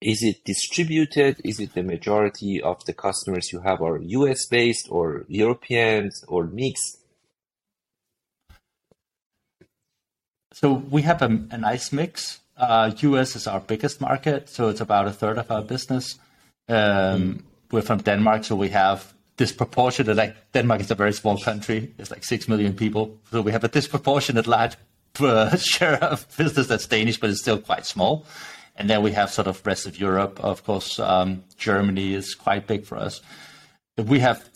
is 0.00 0.22
it 0.22 0.44
distributed? 0.44 1.40
Is 1.44 1.58
it 1.58 1.74
the 1.74 1.82
majority 1.82 2.62
of 2.62 2.84
the 2.84 2.92
customers 2.92 3.52
you 3.52 3.60
have 3.60 3.80
are 3.82 3.98
US 3.98 4.46
based 4.46 4.86
or 4.90 5.24
Europeans 5.28 6.24
or 6.28 6.44
mixed? 6.44 6.98
So 10.52 10.72
we 10.72 11.02
have 11.02 11.22
a, 11.22 11.26
a 11.50 11.58
nice 11.58 11.92
mix. 11.92 12.40
Uh, 12.56 12.92
US 12.96 13.36
is 13.36 13.46
our 13.46 13.60
biggest 13.60 14.00
market, 14.00 14.48
so 14.48 14.68
it's 14.68 14.80
about 14.80 15.06
a 15.06 15.12
third 15.12 15.38
of 15.38 15.50
our 15.50 15.62
business. 15.62 16.16
Um, 16.68 16.76
mm. 16.76 17.42
We're 17.70 17.82
from 17.82 17.98
Denmark, 17.98 18.44
so 18.44 18.56
we 18.56 18.68
have 18.70 19.12
disproportionate. 19.36 20.16
Like 20.16 20.34
Denmark 20.52 20.80
is 20.80 20.90
a 20.90 20.94
very 20.94 21.12
small 21.12 21.38
country; 21.38 21.92
it's 21.98 22.10
like 22.10 22.24
six 22.24 22.48
million 22.48 22.72
people, 22.72 23.16
so 23.30 23.40
we 23.40 23.52
have 23.52 23.62
a 23.62 23.68
disproportionate 23.68 24.46
large 24.46 24.76
uh, 25.20 25.56
share 25.74 26.02
of 26.02 26.26
business 26.36 26.66
that's 26.66 26.86
Danish, 26.86 27.18
but 27.18 27.30
it's 27.30 27.40
still 27.40 27.58
quite 27.58 27.86
small. 27.86 28.24
And 28.78 28.88
then 28.88 29.02
we 29.02 29.10
have 29.12 29.30
sort 29.30 29.48
of 29.48 29.66
rest 29.66 29.86
of 29.86 29.98
Europe. 29.98 30.38
Of 30.40 30.64
course, 30.64 31.00
um, 31.00 31.42
Germany 31.56 32.14
is 32.14 32.34
quite 32.34 32.68
big 32.68 32.84
for 32.84 32.96
us. 32.96 33.20
We 33.96 34.20
have 34.20 34.48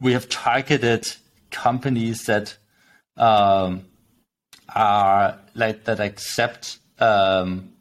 we 0.00 0.12
have 0.12 0.28
targeted 0.28 1.08
companies 1.50 2.24
that 2.26 2.56
um, 3.16 3.86
are 4.74 5.36
like 5.54 5.84
that 5.84 5.98
accept 5.98 6.78
um, 7.00 7.72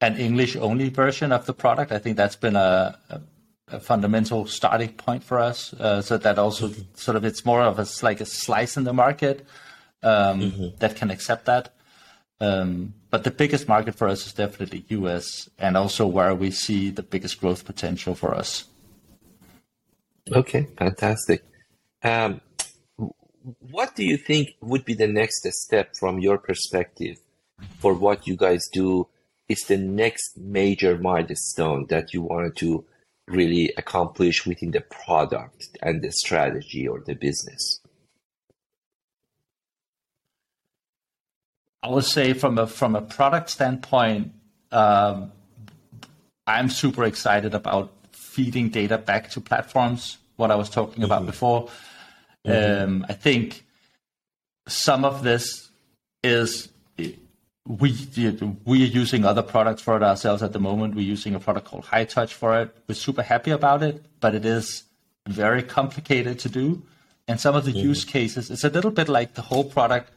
an 0.00 0.16
English 0.16 0.56
only 0.56 0.88
version 0.88 1.30
of 1.30 1.46
the 1.46 1.54
product. 1.54 1.92
I 1.92 1.98
think 1.98 2.16
that's 2.16 2.36
been 2.36 2.56
a, 2.56 2.98
a, 3.10 3.20
a 3.68 3.80
fundamental 3.80 4.46
starting 4.46 4.92
point 4.94 5.22
for 5.22 5.38
us. 5.38 5.72
Uh, 5.74 6.02
so 6.02 6.18
that 6.18 6.36
also 6.36 6.68
mm-hmm. 6.68 6.82
sort 6.94 7.16
of 7.16 7.24
it's 7.24 7.44
more 7.44 7.62
of 7.62 7.78
a 7.78 7.86
like 8.02 8.20
a 8.20 8.26
slice 8.26 8.76
in 8.76 8.82
the 8.82 8.92
market 8.92 9.46
um, 10.02 10.40
mm-hmm. 10.40 10.76
that 10.78 10.96
can 10.96 11.10
accept 11.10 11.46
that. 11.46 11.74
Um, 12.40 12.94
but 13.10 13.24
the 13.24 13.30
biggest 13.30 13.68
market 13.68 13.94
for 13.94 14.08
us 14.08 14.26
is 14.26 14.32
definitely 14.32 14.84
US, 14.88 15.50
and 15.58 15.76
also 15.76 16.06
where 16.06 16.34
we 16.34 16.50
see 16.50 16.90
the 16.90 17.02
biggest 17.02 17.40
growth 17.40 17.64
potential 17.64 18.14
for 18.14 18.34
us. 18.34 18.64
Okay, 20.32 20.66
fantastic. 20.78 21.44
Um, 22.02 22.40
what 23.70 23.96
do 23.96 24.04
you 24.04 24.16
think 24.16 24.50
would 24.60 24.84
be 24.84 24.94
the 24.94 25.06
next 25.06 25.46
step 25.50 25.90
from 25.98 26.18
your 26.18 26.38
perspective 26.38 27.16
for 27.78 27.94
what 27.94 28.26
you 28.26 28.36
guys 28.36 28.68
do 28.72 29.08
is 29.48 29.60
the 29.62 29.76
next 29.76 30.38
major 30.38 30.96
milestone 30.98 31.86
that 31.88 32.14
you 32.14 32.22
wanted 32.22 32.56
to 32.56 32.84
really 33.26 33.72
accomplish 33.76 34.46
within 34.46 34.70
the 34.70 34.80
product 34.80 35.76
and 35.82 36.02
the 36.02 36.12
strategy 36.12 36.86
or 36.86 37.00
the 37.00 37.14
business? 37.14 37.80
I 41.82 41.88
would 41.88 42.04
say 42.04 42.32
from 42.34 42.58
a 42.58 42.66
from 42.66 42.94
a 42.94 43.00
product 43.00 43.50
standpoint, 43.50 44.32
um, 44.70 45.32
I'm 46.46 46.68
super 46.68 47.04
excited 47.04 47.54
about 47.54 47.92
feeding 48.12 48.68
data 48.68 48.98
back 48.98 49.30
to 49.30 49.40
platforms. 49.40 50.18
What 50.36 50.50
I 50.50 50.56
was 50.56 50.70
talking 50.70 50.94
mm-hmm. 50.94 51.04
about 51.04 51.26
before. 51.26 51.68
Mm-hmm. 52.46 52.84
Um, 52.84 53.06
I 53.08 53.12
think 53.12 53.64
some 54.66 55.04
of 55.04 55.22
this 55.22 55.70
is 56.22 56.68
we 57.66 57.94
we 58.64 58.82
are 58.82 58.86
using 58.86 59.24
other 59.24 59.42
products 59.42 59.82
for 59.82 59.96
it 59.96 60.02
ourselves 60.02 60.42
at 60.42 60.52
the 60.52 60.60
moment. 60.60 60.94
We're 60.94 61.02
using 61.02 61.34
a 61.34 61.40
product 61.40 61.66
called 61.66 61.84
Hightouch 61.84 62.32
for 62.32 62.60
it. 62.60 62.76
We're 62.88 62.94
super 62.94 63.22
happy 63.22 63.50
about 63.50 63.82
it, 63.82 64.04
but 64.20 64.34
it 64.34 64.44
is 64.44 64.84
very 65.28 65.62
complicated 65.62 66.38
to 66.40 66.48
do. 66.48 66.82
And 67.28 67.38
some 67.38 67.54
of 67.54 67.64
the 67.64 67.70
mm-hmm. 67.70 67.88
use 67.88 68.04
cases, 68.04 68.50
it's 68.50 68.64
a 68.64 68.70
little 68.70 68.90
bit 68.90 69.08
like 69.08 69.34
the 69.34 69.42
whole 69.42 69.64
product. 69.64 70.10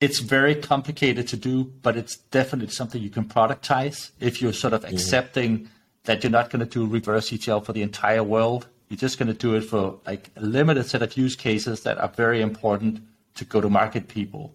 It's 0.00 0.20
very 0.20 0.54
complicated 0.54 1.26
to 1.28 1.36
do, 1.36 1.64
but 1.64 1.96
it's 1.96 2.16
definitely 2.16 2.68
something 2.68 3.02
you 3.02 3.10
can 3.10 3.24
productize 3.24 4.10
if 4.20 4.40
you're 4.40 4.52
sort 4.52 4.72
of 4.72 4.82
mm-hmm. 4.82 4.94
accepting 4.94 5.68
that 6.04 6.22
you're 6.22 6.30
not 6.30 6.50
going 6.50 6.60
to 6.60 6.70
do 6.70 6.86
reverse 6.86 7.32
ETL 7.32 7.60
for 7.60 7.72
the 7.72 7.82
entire 7.82 8.22
world. 8.22 8.68
You're 8.88 8.98
just 8.98 9.18
going 9.18 9.28
to 9.28 9.34
do 9.34 9.54
it 9.56 9.62
for 9.62 9.98
like 10.06 10.30
a 10.36 10.40
limited 10.40 10.86
set 10.86 11.02
of 11.02 11.16
use 11.16 11.36
cases 11.36 11.82
that 11.82 11.98
are 11.98 12.08
very 12.08 12.40
important 12.40 13.02
to 13.34 13.44
go 13.44 13.60
to 13.60 13.68
market 13.68 14.08
people. 14.08 14.54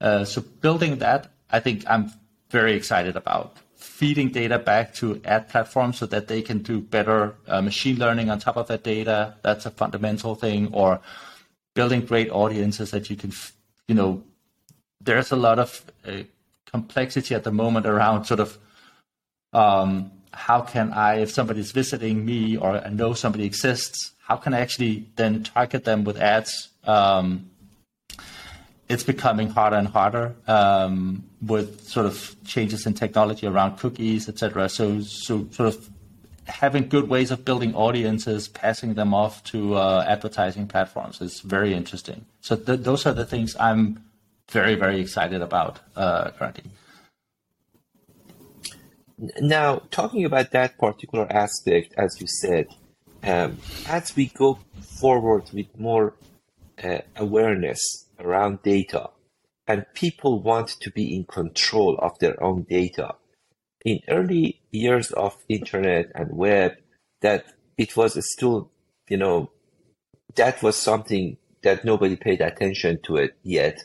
Uh, 0.00 0.24
so 0.24 0.40
building 0.40 0.98
that 0.98 1.30
I 1.52 1.60
think 1.60 1.84
I'm 1.86 2.12
very 2.50 2.74
excited 2.74 3.16
about 3.16 3.56
feeding 3.76 4.30
data 4.30 4.58
back 4.58 4.94
to 4.94 5.20
ad 5.24 5.48
platforms 5.48 5.98
so 5.98 6.06
that 6.06 6.28
they 6.28 6.42
can 6.42 6.58
do 6.58 6.80
better 6.80 7.34
uh, 7.46 7.62
machine 7.62 7.98
learning 7.98 8.30
on 8.30 8.38
top 8.38 8.56
of 8.56 8.66
that 8.68 8.82
data. 8.82 9.34
That's 9.42 9.66
a 9.66 9.70
fundamental 9.70 10.34
thing. 10.34 10.70
Or 10.72 11.00
building 11.74 12.04
great 12.04 12.30
audiences 12.30 12.90
that 12.90 13.08
you 13.10 13.16
can, 13.16 13.32
you 13.88 13.94
know, 13.94 14.22
there's 15.00 15.32
a 15.32 15.36
lot 15.36 15.58
of 15.58 15.84
uh, 16.06 16.22
complexity 16.66 17.34
at 17.34 17.44
the 17.44 17.52
moment 17.52 17.86
around 17.86 18.24
sort 18.24 18.40
of 18.40 18.58
um, 19.52 20.12
how 20.32 20.60
can 20.60 20.92
I, 20.92 21.20
if 21.20 21.30
somebody's 21.30 21.72
visiting 21.72 22.24
me 22.24 22.56
or 22.56 22.76
I 22.76 22.88
know 22.90 23.14
somebody 23.14 23.44
exists, 23.44 24.12
how 24.22 24.36
can 24.36 24.54
I 24.54 24.60
actually 24.60 25.08
then 25.16 25.42
target 25.42 25.84
them 25.84 26.04
with 26.04 26.18
ads 26.18 26.68
um, 26.84 27.50
it's 28.90 29.04
becoming 29.04 29.48
harder 29.48 29.76
and 29.76 29.86
harder 29.86 30.34
um, 30.48 31.24
with 31.46 31.86
sort 31.88 32.06
of 32.06 32.34
changes 32.44 32.86
in 32.86 32.94
technology 32.94 33.46
around 33.46 33.78
cookies, 33.78 34.28
etc. 34.28 34.68
So, 34.68 35.00
so 35.02 35.46
sort 35.52 35.68
of 35.68 35.88
having 36.46 36.88
good 36.88 37.08
ways 37.08 37.30
of 37.30 37.44
building 37.44 37.72
audiences, 37.76 38.48
passing 38.48 38.94
them 38.94 39.14
off 39.14 39.44
to 39.44 39.76
uh, 39.76 40.04
advertising 40.08 40.66
platforms 40.66 41.20
is 41.20 41.40
very 41.40 41.72
interesting. 41.72 42.26
So 42.40 42.56
th- 42.56 42.80
those 42.80 43.06
are 43.06 43.12
the 43.12 43.24
things 43.24 43.54
I'm 43.60 44.02
very, 44.50 44.74
very 44.74 45.00
excited 45.00 45.42
about 45.42 45.80
uh, 45.96 46.30
currently. 46.32 46.70
Now, 49.40 49.82
talking 49.90 50.24
about 50.24 50.50
that 50.52 50.78
particular 50.78 51.30
aspect, 51.30 51.94
as 51.96 52.20
you 52.20 52.26
said, 52.26 52.68
um, 53.22 53.58
as 53.86 54.16
we 54.16 54.26
go 54.26 54.58
forward 54.80 55.50
with 55.52 55.66
more 55.78 56.14
uh, 56.82 56.98
awareness 57.16 58.06
around 58.18 58.62
data 58.62 59.10
and 59.70 59.86
people 59.94 60.42
want 60.42 60.68
to 60.80 60.90
be 60.90 61.14
in 61.14 61.24
control 61.24 61.96
of 61.98 62.18
their 62.18 62.42
own 62.42 62.66
data. 62.68 63.14
In 63.84 64.00
early 64.08 64.60
years 64.72 65.12
of 65.12 65.36
internet 65.48 66.10
and 66.14 66.36
web, 66.36 66.72
that 67.20 67.44
it 67.78 67.96
was 67.96 68.18
still, 68.32 68.70
you 69.08 69.16
know, 69.16 69.50
that 70.34 70.62
was 70.62 70.76
something 70.76 71.36
that 71.62 71.84
nobody 71.84 72.16
paid 72.16 72.40
attention 72.40 72.98
to 73.04 73.16
it 73.16 73.36
yet. 73.42 73.78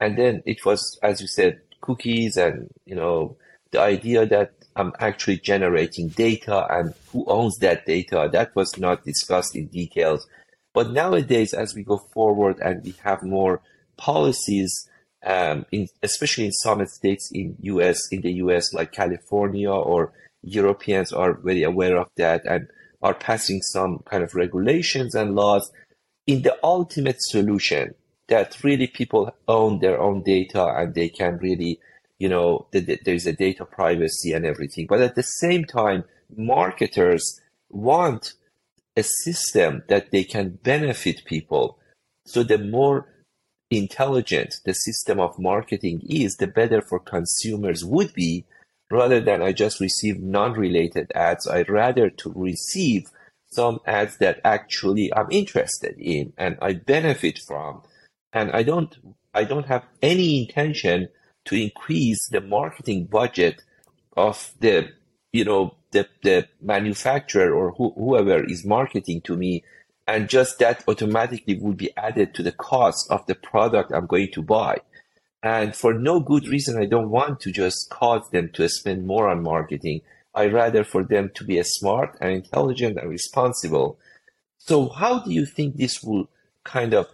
And 0.00 0.16
then 0.18 0.42
it 0.46 0.64
was, 0.64 0.98
as 1.02 1.20
you 1.20 1.26
said, 1.26 1.60
cookies 1.80 2.36
and, 2.36 2.68
you 2.84 2.94
know, 2.94 3.36
the 3.70 3.80
idea 3.80 4.26
that 4.26 4.52
I'm 4.76 4.92
actually 5.00 5.38
generating 5.38 6.08
data 6.08 6.66
and 6.70 6.94
who 7.10 7.24
owns 7.26 7.56
that 7.58 7.86
data, 7.86 8.28
that 8.32 8.54
was 8.54 8.76
not 8.76 9.04
discussed 9.04 9.56
in 9.56 9.68
details. 9.68 10.26
But 10.74 10.90
nowadays, 10.90 11.54
as 11.54 11.74
we 11.74 11.82
go 11.82 11.98
forward 12.12 12.58
and 12.60 12.84
we 12.84 12.94
have 13.02 13.22
more 13.22 13.62
policies, 13.96 14.88
um, 15.24 15.64
in, 15.72 15.88
especially 16.02 16.44
in 16.46 16.52
some 16.52 16.84
states 16.86 17.30
in 17.32 17.56
US, 17.60 18.00
in 18.12 18.20
the 18.20 18.32
US, 18.34 18.74
like 18.74 18.92
California 18.92 19.70
or 19.70 20.12
Europeans 20.42 21.12
are 21.12 21.32
very 21.32 21.62
aware 21.62 21.96
of 21.96 22.08
that 22.16 22.44
and 22.44 22.68
are 23.02 23.14
passing 23.14 23.60
some 23.62 24.00
kind 24.04 24.22
of 24.22 24.34
regulations 24.34 25.14
and 25.14 25.34
laws 25.34 25.70
in 26.26 26.42
the 26.42 26.56
ultimate 26.62 27.16
solution 27.20 27.94
that 28.28 28.62
really 28.64 28.86
people 28.86 29.34
own 29.46 29.78
their 29.80 30.00
own 30.00 30.22
data 30.22 30.64
and 30.66 30.94
they 30.94 31.08
can 31.08 31.38
really, 31.38 31.78
you 32.18 32.28
know, 32.28 32.66
there's 32.72 33.26
a 33.26 33.32
data 33.32 33.64
privacy 33.64 34.32
and 34.32 34.44
everything. 34.44 34.86
But 34.88 35.00
at 35.00 35.14
the 35.14 35.22
same 35.22 35.64
time, 35.64 36.04
marketers 36.36 37.40
want 37.70 38.34
a 38.96 39.02
system 39.02 39.82
that 39.88 40.10
they 40.10 40.24
can 40.24 40.58
benefit 40.62 41.24
people. 41.24 41.78
So 42.24 42.42
the 42.42 42.58
more 42.58 43.06
intelligent 43.70 44.56
the 44.64 44.74
system 44.74 45.20
of 45.20 45.38
marketing 45.38 46.02
is, 46.08 46.36
the 46.36 46.46
better 46.46 46.82
for 46.82 46.98
consumers 46.98 47.84
would 47.84 48.12
be. 48.12 48.44
Rather 48.88 49.20
than 49.20 49.42
I 49.42 49.52
just 49.52 49.80
receive 49.80 50.20
non-related 50.20 51.10
ads, 51.14 51.48
I'd 51.48 51.68
rather 51.68 52.08
to 52.08 52.32
receive 52.36 53.06
some 53.50 53.80
ads 53.84 54.18
that 54.18 54.40
actually 54.44 55.12
I'm 55.12 55.30
interested 55.30 55.96
in 55.98 56.32
and 56.38 56.56
I 56.62 56.74
benefit 56.74 57.40
from. 57.46 57.82
And 58.36 58.52
I 58.52 58.64
don't, 58.64 58.94
I 59.32 59.44
don't 59.44 59.64
have 59.64 59.86
any 60.02 60.42
intention 60.42 61.08
to 61.46 61.54
increase 61.54 62.28
the 62.28 62.42
marketing 62.42 63.06
budget 63.06 63.62
of 64.14 64.52
the, 64.60 64.90
you 65.32 65.42
know, 65.42 65.74
the, 65.92 66.06
the 66.22 66.46
manufacturer 66.60 67.54
or 67.54 67.70
who, 67.72 67.94
whoever 67.96 68.44
is 68.44 68.62
marketing 68.62 69.22
to 69.22 69.38
me. 69.38 69.64
And 70.06 70.28
just 70.28 70.58
that 70.58 70.84
automatically 70.86 71.56
would 71.58 71.78
be 71.78 71.96
added 71.96 72.34
to 72.34 72.42
the 72.42 72.52
cost 72.52 73.10
of 73.10 73.24
the 73.24 73.34
product 73.34 73.90
I'm 73.90 74.04
going 74.04 74.32
to 74.32 74.42
buy. 74.42 74.80
And 75.42 75.74
for 75.74 75.94
no 75.94 76.20
good 76.20 76.46
reason, 76.46 76.76
I 76.78 76.84
don't 76.84 77.08
want 77.08 77.40
to 77.40 77.50
just 77.50 77.88
cause 77.88 78.28
them 78.32 78.50
to 78.52 78.68
spend 78.68 79.06
more 79.06 79.30
on 79.30 79.42
marketing. 79.42 80.02
I 80.34 80.48
rather 80.48 80.84
for 80.84 81.04
them 81.04 81.30
to 81.36 81.44
be 81.44 81.62
smart 81.62 82.18
and 82.20 82.32
intelligent 82.32 82.98
and 82.98 83.08
responsible. 83.08 83.98
So 84.58 84.90
how 84.90 85.20
do 85.20 85.32
you 85.32 85.46
think 85.46 85.76
this 85.76 86.02
will 86.02 86.28
kind 86.64 86.92
of 86.92 87.08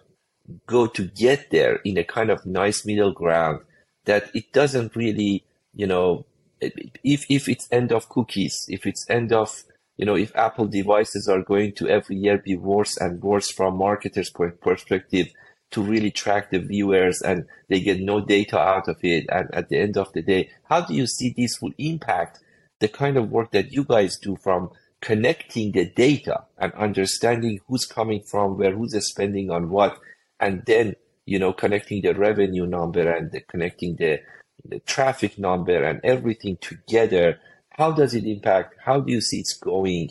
go 0.67 0.87
to 0.87 1.07
get 1.07 1.51
there 1.51 1.77
in 1.85 1.97
a 1.99 2.05
kind 2.05 2.31
of 2.31 2.45
nice 2.47 2.85
middle 2.85 3.13
ground 3.13 3.61
that 4.05 4.35
it 4.35 4.53
doesn't 4.53 4.97
really, 4.97 5.45
you 5.75 5.87
know, 5.87 6.27
if 6.61 7.27
if 7.29 7.49
it's 7.49 7.69
end 7.71 7.93
of 7.93 8.09
cookies, 8.09 8.67
if 8.69 8.87
it's 8.87 9.09
end 9.09 9.33
of 9.33 9.65
you 9.97 10.07
know, 10.07 10.17
if 10.17 10.35
Apple 10.35 10.67
devices 10.67 11.29
are 11.29 11.43
going 11.43 11.73
to 11.75 11.89
every 11.89 12.17
year 12.17 12.39
be 12.39 12.57
worse 12.57 12.97
and 12.97 13.23
worse 13.23 13.51
from 13.51 13.77
marketers' 13.77 14.31
perspective 14.61 15.29
to 15.73 15.83
really 15.83 16.11
track 16.11 16.51
the 16.51 16.59
viewers 16.59 17.21
and 17.23 17.47
they 17.69 17.81
get 17.81 18.01
no 18.01 18.21
data 18.21 18.59
out 18.59 18.89
of 18.89 18.99
it. 19.03 19.27
And 19.31 19.53
at 19.55 19.69
the 19.69 19.79
end 19.79 19.97
of 19.97 20.13
the 20.13 20.23
day, 20.23 20.51
how 20.65 20.83
do 20.83 20.95
you 20.95 21.07
see 21.07 21.35
this 21.37 21.61
will 21.61 21.73
impact 21.79 22.41
the 22.79 22.89
kind 22.89 23.17
of 23.17 23.31
work 23.31 23.53
that 23.53 23.73
you 23.73 23.85
guys 23.85 24.19
do 24.19 24.37
from 24.37 24.71
connecting 25.01 25.73
the 25.73 25.87
data 25.87 26.45
and 26.59 26.73
understanding 26.75 27.61
who's 27.67 27.85
coming 27.85 28.23
from 28.23 28.57
where, 28.57 28.75
who's 28.75 28.95
spending 29.07 29.51
on 29.51 29.71
what, 29.71 29.99
and 30.43 30.65
then 30.67 30.95
you 31.25 31.39
know 31.39 31.53
connecting 31.53 32.03
the 32.03 32.13
revenue 32.13 32.67
number 32.67 33.09
and 33.11 33.31
the, 33.31 33.41
connecting 33.41 33.97
the, 33.97 34.21
the 34.69 34.81
traffic 34.81 35.39
number 35.39 35.83
and 35.83 36.01
everything 36.05 36.59
together. 36.61 37.39
How 37.71 37.93
does 37.93 38.13
it 38.13 38.25
impact? 38.25 38.75
How 38.85 39.01
do 39.01 39.11
you 39.11 39.23
see 39.23 39.39
it's 39.39 39.57
going? 39.57 40.11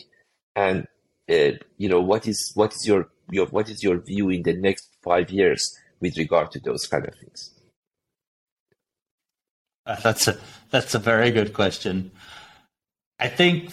And 0.56 0.88
uh, 1.30 1.52
you 1.78 1.89
know 1.89 2.02
what 2.02 2.28
is 2.28 2.52
what 2.56 2.74
is 2.74 2.88
your 2.88 3.10
your 3.30 3.46
what 3.48 3.70
is 3.70 3.84
your 3.84 4.00
view 4.00 4.30
in 4.30 4.41
the 4.44 4.54
next 4.54 4.89
five 5.04 5.30
years 5.30 5.62
with 6.00 6.17
regard 6.17 6.50
to 6.52 6.60
those 6.60 6.88
kind 6.88 7.06
of 7.08 7.13
things? 7.15 7.54
Uh, 9.86 10.00
that's 10.00 10.28
a 10.28 10.39
that's 10.72 10.96
a 10.96 11.00
very 11.00 11.32
good 11.32 11.54
question. 11.54 12.12
I 13.20 13.28
think 13.28 13.72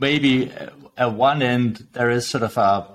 maybe 0.00 0.50
at 0.96 1.12
one 1.12 1.42
end 1.42 1.86
there 1.92 2.10
is 2.10 2.26
sort 2.26 2.42
of 2.42 2.56
a. 2.56 2.94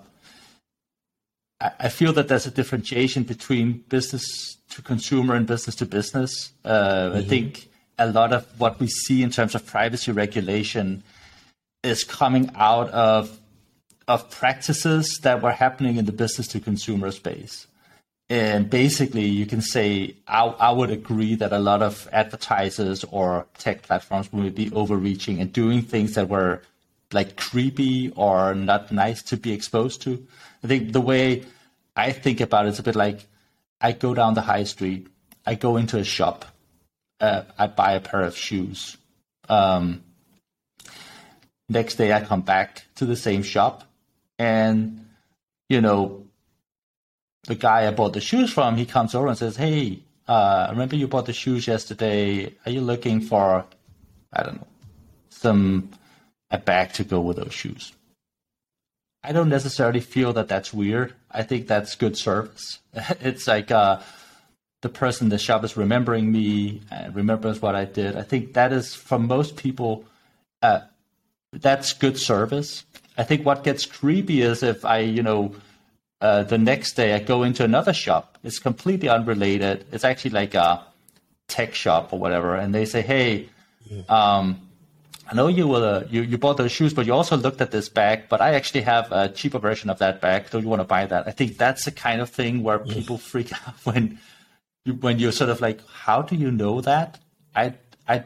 I 1.62 1.90
feel 1.90 2.14
that 2.14 2.30
there's 2.30 2.46
a 2.46 2.52
differentiation 2.52 3.24
between 3.24 3.84
business 3.90 4.58
to 4.70 4.82
consumer 4.82 5.36
and 5.36 5.46
business 5.46 5.76
to 5.78 5.86
business. 5.86 6.54
Uh, 6.64 6.70
mm-hmm. 6.72 7.18
I 7.18 7.22
think 7.24 7.70
a 7.98 8.10
lot 8.10 8.32
of 8.32 8.46
what 8.60 8.80
we 8.80 8.88
see 8.88 9.24
in 9.24 9.30
terms 9.30 9.56
of 9.56 9.66
privacy 9.66 10.12
regulation 10.12 11.04
is 11.84 12.04
coming 12.04 12.50
out 12.56 12.90
of 12.90 13.40
of 14.08 14.30
practices 14.32 15.20
that 15.22 15.44
were 15.44 15.52
happening 15.52 15.98
in 15.98 16.06
the 16.06 16.12
business 16.12 16.48
to 16.48 16.60
consumer 16.60 17.12
space. 17.12 17.68
And 18.28 18.68
basically, 18.70 19.26
you 19.26 19.46
can 19.46 19.62
say 19.62 20.16
I, 20.28 20.46
I, 20.46 20.72
would 20.72 20.90
agree 20.90 21.36
that 21.36 21.54
a 21.54 21.60
lot 21.60 21.84
of 21.84 22.08
advertisers 22.12 23.04
or 23.12 23.46
tech 23.58 23.84
platforms 23.84 24.32
would 24.34 24.56
be 24.56 24.72
overreaching 24.72 25.40
and 25.40 25.54
doing 25.54 25.84
things 25.84 26.14
that 26.14 26.28
were 26.28 26.62
like 27.12 27.38
creepy 27.38 28.12
or 28.16 28.56
not 28.56 28.92
nice 28.92 29.22
to 29.24 29.38
be 29.38 29.52
exposed 29.52 30.02
to. 30.04 30.26
I 30.64 30.68
think 30.68 30.92
the 30.92 31.02
way 31.02 31.46
I 31.96 32.12
think 32.12 32.42
about 32.42 32.66
it 32.66 32.70
is 32.70 32.80
a 32.80 32.84
bit 32.84 32.96
like 32.96 33.28
I 33.82 33.94
go 33.94 34.14
down 34.14 34.34
the 34.34 34.42
high 34.42 34.66
street, 34.66 35.08
I 35.46 35.56
go 35.56 35.78
into 35.78 35.98
a 35.98 36.04
shop, 36.04 36.46
uh, 37.20 37.44
I 37.58 37.68
buy 37.68 37.94
a 37.94 38.00
pair 38.00 38.22
of 38.22 38.36
shoes. 38.38 38.98
Um, 39.48 40.04
next 41.70 41.96
day, 41.96 42.14
I 42.14 42.24
come 42.24 42.42
back 42.42 42.84
to 42.96 43.06
the 43.06 43.16
same 43.16 43.44
shop, 43.44 43.84
and 44.38 45.06
you 45.70 45.82
know 45.82 46.26
the 47.44 47.56
guy 47.56 47.88
I 47.88 47.92
bought 47.92 48.14
the 48.14 48.22
shoes 48.22 48.52
from, 48.52 48.78
he 48.78 48.86
comes 48.86 49.16
over 49.16 49.28
and 49.28 49.38
says, 49.38 49.56
"Hey, 49.56 50.00
uh, 50.28 50.68
remember 50.70 50.96
you 50.96 51.08
bought 51.08 51.26
the 51.26 51.34
shoes 51.34 51.68
yesterday? 51.68 52.54
Are 52.66 52.72
you 52.72 52.82
looking 52.82 53.22
for, 53.22 53.66
I 54.34 54.44
don't 54.44 54.58
know, 54.58 54.68
some 55.30 55.90
a 56.52 56.58
bag 56.58 56.94
to 56.94 57.04
go 57.04 57.22
with 57.22 57.38
those 57.38 57.54
shoes?" 57.54 57.94
I 59.24 59.32
don't 59.32 59.50
necessarily 59.50 60.00
feel 60.00 60.34
that 60.34 60.48
that's 60.48 60.74
weird. 60.74 61.14
I 61.30 61.44
think 61.44 61.68
that's 61.68 61.96
good 61.96 62.18
service. 62.18 62.80
it's 62.94 63.48
like 63.48 63.70
uh, 63.72 64.00
the 64.82 64.90
person 64.90 65.30
the 65.30 65.38
shop 65.38 65.64
is 65.64 65.76
remembering 65.76 66.32
me, 66.32 66.82
and 66.92 67.16
remembers 67.16 67.62
what 67.62 67.76
I 67.76 67.86
did. 67.86 68.16
I 68.16 68.24
think 68.24 68.54
that 68.54 68.72
is 68.72 68.96
for 68.96 69.20
most 69.20 69.58
people, 69.58 70.06
uh, 70.62 70.82
that's 71.52 71.94
good 71.94 72.18
service. 72.18 72.86
I 73.18 73.24
think 73.24 73.46
what 73.46 73.64
gets 73.64 73.86
creepy 73.86 74.42
is 74.42 74.64
if 74.64 74.86
I, 74.86 75.00
you 75.00 75.24
know 75.24 75.56
uh, 76.22 76.44
the 76.44 76.58
next 76.58 76.94
day 76.94 77.14
I 77.14 77.20
go 77.20 77.44
into 77.44 77.64
another 77.64 77.94
shop. 77.94 78.38
It's 78.44 78.60
completely 78.60 79.10
unrelated. 79.10 79.86
It's 79.92 80.04
actually 80.04 80.32
like 80.32 80.54
a 80.54 80.84
tech 81.48 81.74
shop 81.74 82.14
or 82.14 82.20
whatever, 82.20 82.56
and 82.56 82.74
they 82.74 82.86
say, 82.86 83.02
"Hey, 83.02 83.50
um, 84.08 84.69
I 85.32 85.36
know 85.36 85.48
you 85.48 85.74
uh, 85.74 86.06
you 86.10 86.22
you 86.22 86.38
bought 86.38 86.58
those 86.58 86.72
shoes, 86.72 86.94
but 86.94 87.06
you 87.06 87.14
also 87.14 87.38
looked 87.38 87.62
at 87.62 87.72
this 87.72 87.88
bag. 87.88 88.30
But 88.30 88.42
I 88.42 88.56
actually 88.56 88.82
have 88.82 89.12
a 89.12 89.30
cheaper 89.30 89.60
version 89.60 89.90
of 89.90 90.00
that 90.00 90.22
bag. 90.22 90.50
Don't 90.50 90.64
you 90.64 90.70
want 90.70 90.82
to 90.82 90.88
buy 90.88 91.06
that?" 91.06 91.28
I 91.28 91.32
think 91.32 91.58
that's 91.58 91.86
the 91.86 91.92
kind 91.92 92.20
of 92.22 92.30
thing 92.30 92.64
where 92.64 92.80
people 92.80 93.18
freak 93.18 93.52
out 93.68 93.76
when 93.84 94.20
you 94.86 94.94
when 94.94 95.20
you're 95.20 95.32
sort 95.32 95.52
of 95.52 95.62
like, 95.62 95.86
"How 95.88 96.22
do 96.22 96.36
you 96.36 96.52
know 96.52 96.82
that?" 96.82 97.20
I 97.56 97.76
I 98.08 98.24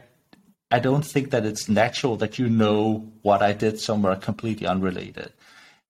I 0.70 0.78
don't 0.78 1.04
think 1.04 1.30
that 1.30 1.44
it's 1.44 1.68
natural 1.68 2.16
that 2.16 2.38
you 2.38 2.48
know 2.48 3.12
what 3.22 3.42
I 3.42 3.52
did 3.52 3.78
somewhere 3.78 4.16
completely 4.16 4.66
unrelated. 4.66 5.32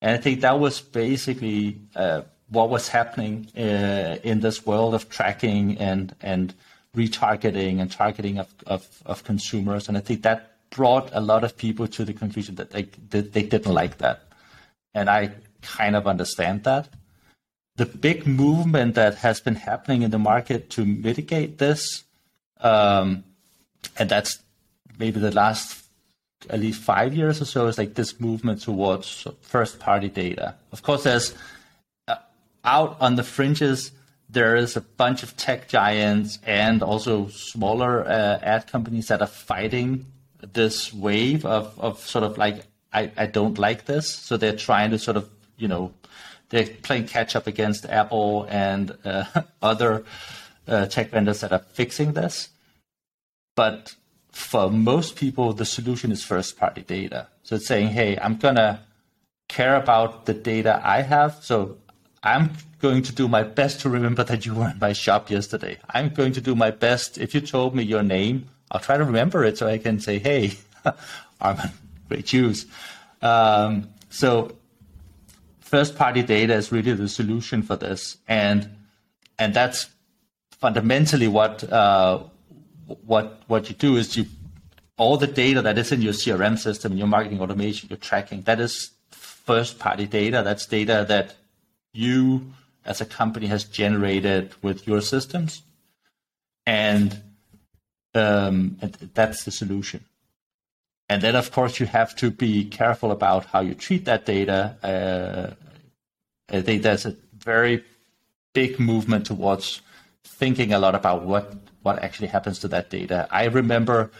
And 0.02 0.10
I 0.12 0.18
think 0.18 0.40
that 0.40 0.58
was 0.58 0.80
basically 0.80 1.80
uh, 1.94 2.22
what 2.48 2.70
was 2.70 2.88
happening 2.88 3.48
uh, 3.56 4.16
in 4.22 4.40
this 4.40 4.66
world 4.66 4.94
of 4.94 5.08
tracking 5.08 5.78
and 5.78 6.14
and 6.20 6.54
retargeting 6.96 7.80
and 7.80 7.90
targeting 7.90 8.38
of, 8.38 8.54
of, 8.66 9.02
of, 9.04 9.24
consumers. 9.24 9.88
And 9.88 9.96
I 9.96 10.00
think 10.00 10.22
that 10.22 10.53
brought 10.74 11.08
a 11.12 11.20
lot 11.20 11.44
of 11.44 11.56
people 11.56 11.86
to 11.86 12.04
the 12.04 12.12
conclusion 12.12 12.56
that 12.56 12.70
they 12.70 12.82
that 13.10 13.32
they 13.32 13.42
didn't 13.42 13.72
like 13.72 13.98
that. 13.98 14.24
And 14.92 15.08
I 15.08 15.32
kind 15.62 15.96
of 15.96 16.06
understand 16.06 16.64
that. 16.64 16.88
The 17.76 17.86
big 17.86 18.26
movement 18.26 18.94
that 18.94 19.16
has 19.16 19.40
been 19.40 19.56
happening 19.56 20.02
in 20.02 20.10
the 20.10 20.18
market 20.18 20.70
to 20.70 20.84
mitigate 20.84 21.58
this, 21.58 22.04
um, 22.60 23.24
and 23.98 24.08
that's 24.08 24.38
maybe 24.98 25.18
the 25.18 25.32
last 25.32 25.84
at 26.50 26.60
least 26.60 26.80
five 26.80 27.14
years 27.14 27.40
or 27.40 27.46
so 27.46 27.66
is 27.66 27.78
like 27.78 27.94
this 27.94 28.20
movement 28.20 28.60
towards 28.60 29.26
first 29.40 29.80
party 29.80 30.08
data. 30.08 30.54
Of 30.72 30.82
course, 30.82 31.04
there's 31.04 31.34
uh, 32.06 32.16
out 32.64 32.96
on 33.00 33.16
the 33.16 33.22
fringes, 33.22 33.92
there 34.28 34.56
is 34.56 34.76
a 34.76 34.80
bunch 34.80 35.22
of 35.22 35.36
tech 35.36 35.68
giants 35.68 36.38
and 36.44 36.82
also 36.82 37.28
smaller 37.28 38.04
uh, 38.06 38.38
ad 38.42 38.66
companies 38.66 39.08
that 39.08 39.20
are 39.20 39.26
fighting 39.26 40.06
this 40.52 40.92
wave 40.92 41.44
of, 41.44 41.78
of 41.78 42.00
sort 42.00 42.24
of 42.24 42.38
like 42.38 42.64
I, 42.92 43.10
I 43.16 43.26
don't 43.26 43.58
like 43.58 43.86
this. 43.86 44.08
So 44.08 44.36
they're 44.36 44.56
trying 44.56 44.90
to 44.90 44.98
sort 44.98 45.16
of 45.16 45.28
you 45.56 45.68
know 45.68 45.92
they're 46.50 46.66
playing 46.66 47.06
catch 47.06 47.34
up 47.36 47.46
against 47.46 47.86
Apple 47.86 48.46
and 48.48 48.96
uh, 49.04 49.24
other 49.62 50.04
uh, 50.68 50.86
tech 50.86 51.10
vendors 51.10 51.40
that 51.40 51.52
are 51.52 51.64
fixing 51.72 52.12
this. 52.12 52.50
But 53.56 53.94
for 54.32 54.70
most 54.70 55.16
people, 55.16 55.52
the 55.52 55.64
solution 55.64 56.10
is 56.10 56.24
first 56.24 56.58
party 56.58 56.82
data. 56.82 57.28
So 57.42 57.56
it's 57.56 57.66
saying, 57.66 57.88
hey, 57.88 58.18
I'm 58.18 58.36
gonna 58.36 58.80
care 59.48 59.76
about 59.76 60.26
the 60.26 60.34
data 60.34 60.80
I 60.84 61.02
have. 61.02 61.42
So 61.42 61.78
I'm 62.22 62.50
going 62.80 63.02
to 63.02 63.12
do 63.12 63.28
my 63.28 63.42
best 63.42 63.80
to 63.80 63.88
remember 63.88 64.24
that 64.24 64.46
you 64.46 64.54
were 64.54 64.70
in 64.70 64.78
my 64.78 64.92
shop 64.92 65.30
yesterday. 65.30 65.78
I'm 65.90 66.08
going 66.08 66.32
to 66.32 66.40
do 66.40 66.54
my 66.54 66.70
best. 66.70 67.18
If 67.18 67.34
you 67.34 67.40
told 67.40 67.74
me 67.74 67.82
your 67.82 68.02
name, 68.02 68.48
I'll 68.74 68.80
try 68.80 68.96
to 68.96 69.04
remember 69.04 69.44
it 69.44 69.56
so 69.56 69.68
I 69.68 69.78
can 69.78 70.00
say, 70.00 70.18
hey, 70.18 70.58
Arman, 71.40 71.70
great 72.08 72.26
shoes. 72.26 72.66
Um, 73.22 73.88
so 74.10 74.56
first 75.60 75.94
party 75.94 76.22
data 76.22 76.54
is 76.54 76.72
really 76.72 76.92
the 76.92 77.08
solution 77.08 77.62
for 77.62 77.76
this. 77.76 78.16
And, 78.26 78.68
and 79.38 79.54
that's 79.54 79.86
fundamentally 80.50 81.28
what, 81.28 81.62
uh, 81.72 82.24
what, 83.06 83.42
what 83.46 83.68
you 83.68 83.76
do 83.76 83.96
is 83.96 84.16
you, 84.16 84.26
all 84.96 85.16
the 85.18 85.28
data 85.28 85.62
that 85.62 85.78
is 85.78 85.92
in 85.92 86.02
your 86.02 86.12
CRM 86.12 86.58
system, 86.58 86.96
your 86.96 87.06
marketing 87.06 87.40
automation, 87.40 87.88
your 87.88 87.98
tracking, 87.98 88.42
that 88.42 88.58
is 88.58 88.90
first 89.10 89.78
party 89.78 90.06
data. 90.06 90.42
That's 90.44 90.66
data 90.66 91.04
that 91.08 91.36
you 91.92 92.52
as 92.84 93.00
a 93.00 93.06
company 93.06 93.46
has 93.46 93.62
generated 93.62 94.52
with 94.62 94.88
your 94.88 95.00
systems. 95.00 95.62
And, 96.66 97.22
um, 98.14 98.78
and 98.80 98.92
that's 99.14 99.44
the 99.44 99.50
solution. 99.50 100.04
And 101.08 101.22
then, 101.22 101.36
of 101.36 101.52
course, 101.52 101.78
you 101.78 101.86
have 101.86 102.16
to 102.16 102.30
be 102.30 102.64
careful 102.64 103.10
about 103.10 103.46
how 103.46 103.60
you 103.60 103.74
treat 103.74 104.06
that 104.06 104.24
data. 104.24 104.76
Uh, 104.82 105.54
I 106.48 106.62
think 106.62 106.82
there's 106.82 107.04
a 107.04 107.14
very 107.36 107.84
big 108.54 108.80
movement 108.80 109.26
towards 109.26 109.82
thinking 110.24 110.72
a 110.72 110.78
lot 110.78 110.94
about 110.94 111.24
what 111.24 111.54
what 111.82 112.02
actually 112.02 112.28
happens 112.28 112.58
to 112.60 112.68
that 112.68 112.88
data. 112.88 113.28
I 113.30 113.44
remember 113.44 114.10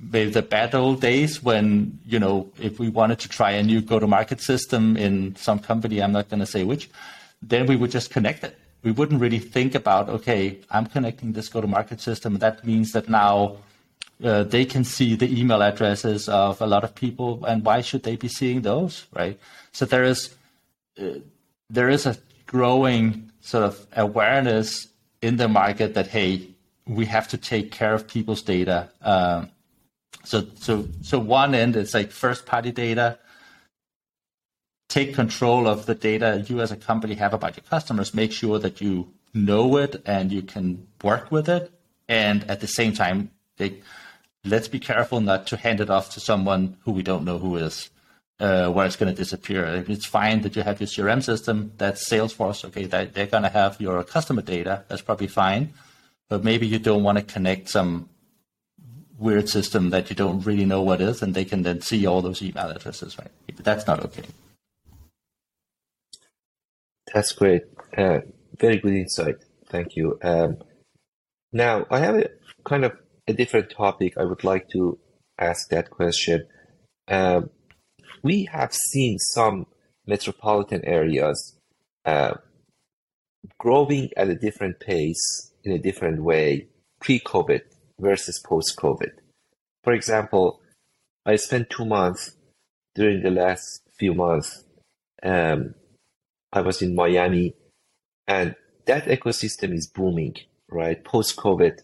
maybe 0.00 0.30
the 0.30 0.42
bad 0.42 0.74
old 0.74 1.00
days 1.00 1.42
when 1.42 2.00
you 2.04 2.18
know 2.18 2.50
if 2.60 2.80
we 2.80 2.88
wanted 2.88 3.20
to 3.20 3.28
try 3.28 3.52
a 3.52 3.62
new 3.62 3.80
go-to-market 3.80 4.40
system 4.40 4.96
in 4.96 5.36
some 5.36 5.60
company, 5.60 6.02
I'm 6.02 6.12
not 6.12 6.28
going 6.28 6.40
to 6.40 6.46
say 6.46 6.64
which, 6.64 6.90
then 7.40 7.66
we 7.66 7.76
would 7.76 7.92
just 7.92 8.10
connect 8.10 8.42
it. 8.42 8.58
We 8.86 8.92
wouldn't 8.92 9.20
really 9.20 9.40
think 9.40 9.74
about 9.74 10.08
okay, 10.08 10.58
I'm 10.70 10.86
connecting 10.86 11.32
this 11.32 11.48
go-to-market 11.48 12.00
system. 12.00 12.38
That 12.38 12.64
means 12.64 12.92
that 12.92 13.08
now 13.08 13.56
uh, 14.22 14.44
they 14.44 14.64
can 14.64 14.84
see 14.84 15.16
the 15.16 15.28
email 15.40 15.60
addresses 15.60 16.28
of 16.28 16.60
a 16.60 16.68
lot 16.68 16.84
of 16.84 16.94
people, 16.94 17.44
and 17.46 17.64
why 17.64 17.80
should 17.80 18.04
they 18.04 18.14
be 18.14 18.28
seeing 18.28 18.62
those, 18.62 19.08
right? 19.12 19.40
So 19.72 19.86
there 19.86 20.04
is 20.04 20.36
uh, 21.02 21.18
there 21.68 21.88
is 21.88 22.06
a 22.06 22.16
growing 22.46 23.32
sort 23.40 23.64
of 23.64 23.84
awareness 23.96 24.86
in 25.20 25.36
the 25.36 25.48
market 25.48 25.94
that 25.94 26.06
hey, 26.06 26.46
we 26.86 27.06
have 27.06 27.26
to 27.34 27.36
take 27.36 27.72
care 27.72 27.92
of 27.92 28.06
people's 28.06 28.42
data. 28.42 28.88
Um, 29.02 29.50
so 30.22 30.46
so 30.60 30.86
so 31.02 31.18
one 31.18 31.56
end 31.56 31.74
it's 31.74 31.92
like 31.92 32.12
first 32.12 32.46
party 32.46 32.70
data. 32.70 33.18
Take 34.88 35.14
control 35.14 35.66
of 35.66 35.86
the 35.86 35.94
data 35.94 36.44
you 36.46 36.60
as 36.60 36.70
a 36.70 36.76
company 36.76 37.14
have 37.14 37.34
about 37.34 37.56
your 37.56 37.64
customers. 37.68 38.14
Make 38.14 38.32
sure 38.32 38.58
that 38.58 38.80
you 38.80 39.12
know 39.34 39.76
it 39.76 40.02
and 40.06 40.32
you 40.32 40.42
can 40.42 40.86
work 41.02 41.30
with 41.30 41.48
it. 41.48 41.70
And 42.08 42.48
at 42.48 42.60
the 42.60 42.68
same 42.68 42.92
time, 42.92 43.30
they, 43.56 43.82
let's 44.44 44.68
be 44.68 44.78
careful 44.78 45.20
not 45.20 45.46
to 45.48 45.56
hand 45.56 45.80
it 45.80 45.90
off 45.90 46.10
to 46.14 46.20
someone 46.20 46.76
who 46.84 46.92
we 46.92 47.02
don't 47.02 47.24
know 47.24 47.38
who 47.38 47.56
is 47.56 47.90
uh, 48.38 48.70
where 48.70 48.86
it's 48.86 48.96
going 48.96 49.12
to 49.12 49.16
disappear. 49.16 49.84
It's 49.88 50.06
fine 50.06 50.42
that 50.42 50.56
you 50.56 50.62
have 50.62 50.80
your 50.80 50.88
CRM 50.88 51.22
system, 51.22 51.72
that's 51.78 52.08
Salesforce. 52.08 52.64
Okay, 52.66 52.84
that, 52.86 53.14
they're 53.14 53.26
going 53.26 53.42
to 53.42 53.48
have 53.48 53.80
your 53.80 54.02
customer 54.04 54.42
data. 54.42 54.84
That's 54.88 55.02
probably 55.02 55.28
fine. 55.28 55.72
But 56.28 56.44
maybe 56.44 56.66
you 56.66 56.78
don't 56.78 57.02
want 57.02 57.18
to 57.18 57.24
connect 57.24 57.68
some 57.68 58.08
weird 59.18 59.48
system 59.48 59.90
that 59.90 60.10
you 60.10 60.16
don't 60.16 60.44
really 60.44 60.66
know 60.66 60.82
what 60.82 61.00
is, 61.00 61.22
and 61.22 61.34
they 61.34 61.44
can 61.44 61.62
then 61.62 61.80
see 61.80 62.06
all 62.06 62.20
those 62.20 62.42
email 62.42 62.68
addresses, 62.68 63.18
right? 63.18 63.30
That's 63.56 63.86
not 63.86 64.04
okay. 64.04 64.24
That's 67.12 67.32
great. 67.32 67.62
Uh, 67.96 68.20
very 68.58 68.78
good 68.78 68.94
insight. 68.94 69.36
Thank 69.68 69.96
you. 69.96 70.18
Um, 70.22 70.58
now, 71.52 71.86
I 71.90 72.00
have 72.00 72.16
a 72.16 72.28
kind 72.64 72.84
of 72.84 72.92
a 73.28 73.32
different 73.32 73.70
topic. 73.70 74.14
I 74.18 74.24
would 74.24 74.44
like 74.44 74.68
to 74.70 74.98
ask 75.38 75.68
that 75.70 75.90
question. 75.90 76.46
Um, 77.08 77.50
we 78.22 78.48
have 78.52 78.72
seen 78.72 79.18
some 79.18 79.66
metropolitan 80.06 80.84
areas 80.84 81.56
uh, 82.04 82.34
growing 83.58 84.10
at 84.16 84.28
a 84.28 84.34
different 84.34 84.80
pace 84.80 85.52
in 85.64 85.72
a 85.72 85.78
different 85.78 86.22
way 86.22 86.68
pre-COVID 87.00 87.62
versus 88.00 88.40
post-COVID. 88.44 89.12
For 89.84 89.92
example, 89.92 90.60
I 91.24 91.36
spent 91.36 91.70
two 91.70 91.84
months 91.84 92.36
during 92.94 93.22
the 93.22 93.30
last 93.30 93.82
few 93.98 94.14
months. 94.14 94.64
Um, 95.22 95.74
I 96.56 96.62
was 96.62 96.82
in 96.82 96.94
Miami, 96.94 97.54
and 98.26 98.56
that 98.86 99.04
ecosystem 99.04 99.74
is 99.74 99.86
booming. 99.86 100.36
Right, 100.68 101.02
post-COVID, 101.04 101.78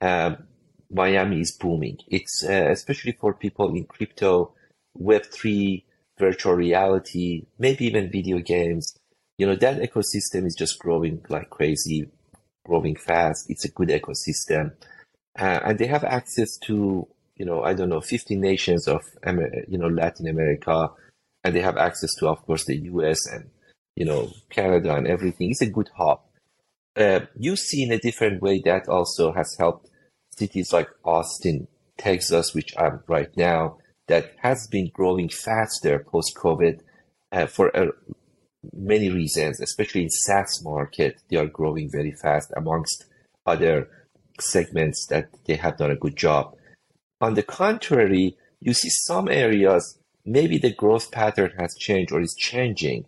um, 0.00 0.48
Miami 0.90 1.40
is 1.40 1.52
booming. 1.52 1.98
It's 2.08 2.44
uh, 2.44 2.68
especially 2.70 3.12
for 3.12 3.34
people 3.34 3.74
in 3.76 3.84
crypto 3.84 4.54
Web3, 5.00 5.84
virtual 6.18 6.54
reality, 6.54 7.46
maybe 7.58 7.86
even 7.86 8.10
video 8.10 8.38
games. 8.38 8.96
You 9.36 9.46
know, 9.46 9.56
that 9.56 9.80
ecosystem 9.80 10.46
is 10.46 10.56
just 10.58 10.78
growing 10.78 11.24
like 11.28 11.50
crazy, 11.50 12.10
growing 12.64 12.96
fast. 12.96 13.46
It's 13.48 13.64
a 13.64 13.70
good 13.70 13.88
ecosystem. 13.88 14.72
Uh, 15.38 15.60
and 15.64 15.78
they 15.78 15.86
have 15.86 16.02
access 16.02 16.56
to, 16.66 17.06
you 17.36 17.46
know, 17.46 17.62
I 17.62 17.74
don't 17.74 17.88
know, 17.88 18.00
50 18.00 18.34
nations 18.34 18.88
of, 18.88 19.02
you 19.68 19.78
know, 19.78 19.86
Latin 19.86 20.26
America. 20.26 20.90
And 21.44 21.54
they 21.54 21.60
have 21.60 21.76
access 21.76 22.10
to, 22.18 22.28
of 22.28 22.44
course, 22.44 22.64
the 22.64 22.76
US 22.76 23.24
and, 23.28 23.48
you 23.98 24.04
know, 24.04 24.30
Canada 24.48 24.94
and 24.94 25.08
everything. 25.08 25.50
It's 25.50 25.60
a 25.60 25.66
good 25.66 25.90
hub. 25.96 26.20
Uh, 26.96 27.20
you 27.36 27.56
see 27.56 27.82
in 27.82 27.90
a 27.90 27.98
different 27.98 28.40
way 28.40 28.62
that 28.64 28.88
also 28.88 29.32
has 29.32 29.56
helped 29.58 29.90
cities 30.36 30.72
like 30.72 30.88
Austin, 31.04 31.66
Texas, 31.96 32.54
which 32.54 32.72
I'm 32.78 33.00
right 33.08 33.36
now, 33.36 33.78
that 34.06 34.34
has 34.40 34.68
been 34.70 34.92
growing 34.94 35.28
faster 35.28 35.98
post 35.98 36.36
COVID 36.36 36.80
uh, 37.32 37.46
for 37.46 37.76
uh, 37.76 37.88
many 38.72 39.10
reasons, 39.10 39.60
especially 39.60 40.02
in 40.02 40.10
SaaS 40.10 40.62
market. 40.62 41.20
They 41.28 41.36
are 41.36 41.46
growing 41.46 41.90
very 41.90 42.12
fast 42.22 42.52
amongst 42.56 43.04
other 43.46 43.90
segments 44.40 45.06
that 45.10 45.28
they 45.46 45.56
have 45.56 45.76
done 45.76 45.90
a 45.90 45.96
good 45.96 46.16
job. 46.16 46.54
On 47.20 47.34
the 47.34 47.42
contrary, 47.42 48.36
you 48.60 48.74
see 48.74 48.90
some 48.90 49.28
areas, 49.28 49.98
maybe 50.24 50.56
the 50.56 50.72
growth 50.72 51.10
pattern 51.10 51.52
has 51.58 51.74
changed 51.76 52.12
or 52.12 52.20
is 52.20 52.36
changing. 52.38 53.06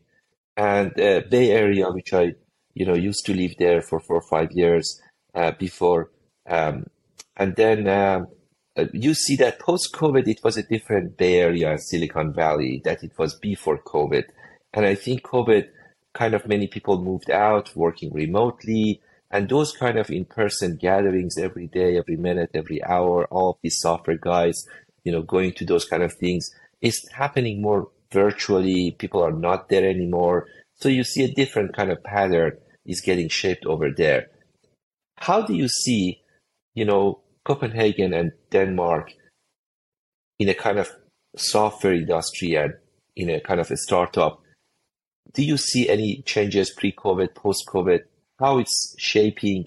And 0.61 0.91
uh, 1.01 1.23
Bay 1.31 1.53
Area, 1.53 1.91
which 1.91 2.13
I, 2.13 2.35
you 2.75 2.85
know, 2.85 2.95
used 2.95 3.25
to 3.27 3.35
live 3.35 3.55
there 3.59 3.81
for 3.81 3.99
four 3.99 4.17
or 4.17 4.29
five 4.29 4.51
years 4.53 5.01
uh, 5.35 5.53
before, 5.53 6.11
um, 6.47 6.85
and 7.37 7.57
then 7.57 7.89
um, 7.89 8.27
uh, 8.77 8.85
you 8.93 9.15
see 9.15 9.37
that 9.37 9.59
post 9.59 9.95
COVID, 9.95 10.29
it 10.29 10.41
was 10.45 10.59
a 10.59 10.63
different 10.63 11.17
Bay 11.17 11.37
Area, 11.41 11.79
Silicon 11.79 12.35
Valley, 12.35 12.83
that 12.85 13.03
it 13.03 13.13
was 13.17 13.39
before 13.39 13.79
COVID. 13.79 14.25
And 14.75 14.85
I 14.85 14.95
think 14.95 15.23
COVID 15.23 15.69
kind 16.13 16.35
of 16.35 16.47
many 16.47 16.67
people 16.67 17.03
moved 17.03 17.31
out 17.31 17.75
working 17.75 18.13
remotely 18.13 19.01
and 19.31 19.49
those 19.49 19.73
kind 19.73 19.97
of 19.99 20.11
in-person 20.11 20.77
gatherings 20.77 21.39
every 21.39 21.69
day, 21.69 21.97
every 21.97 22.17
minute, 22.17 22.51
every 22.53 22.83
hour, 22.85 23.27
all 23.31 23.51
of 23.51 23.57
these 23.63 23.79
software 23.79 24.19
guys, 24.19 24.67
you 25.05 25.13
know, 25.13 25.23
going 25.23 25.53
to 25.53 25.65
those 25.65 25.85
kind 25.85 26.03
of 26.03 26.13
things 26.13 26.51
is 26.83 27.09
happening 27.13 27.63
more 27.63 27.89
virtually. 28.13 28.97
People 28.99 29.23
are 29.23 29.33
not 29.33 29.69
there 29.69 29.89
anymore. 29.89 30.47
So 30.77 30.89
you 30.89 31.05
see 31.05 31.25
a 31.25 31.35
different 31.35 31.75
kind 31.75 31.91
of 31.91 32.03
pattern 32.03 32.59
is 32.87 33.01
getting 33.01 33.29
shaped 33.29 33.67
over 33.67 33.91
there. 33.97 34.29
How 35.17 35.43
do 35.43 35.55
you 35.55 35.69
see, 35.69 36.23
you 36.75 36.85
know, 36.85 37.21
Copenhagen 37.45 38.13
and 38.15 38.33
Denmark 38.51 39.13
in 40.39 40.49
a 40.49 40.55
kind 40.55 40.79
of 40.79 40.91
software 41.37 41.95
industry 41.95 42.55
and 42.55 42.75
in 43.17 43.31
a 43.31 43.41
kind 43.41 43.61
of 43.61 43.71
a 43.71 43.77
startup, 43.77 44.41
do 45.35 45.45
you 45.45 45.57
see 45.57 45.89
any 45.89 46.23
changes 46.25 46.71
pre-COVID, 46.71 47.35
post-COVID? 47.35 48.01
How 48.39 48.59
it's 48.59 48.95
shaping? 48.99 49.67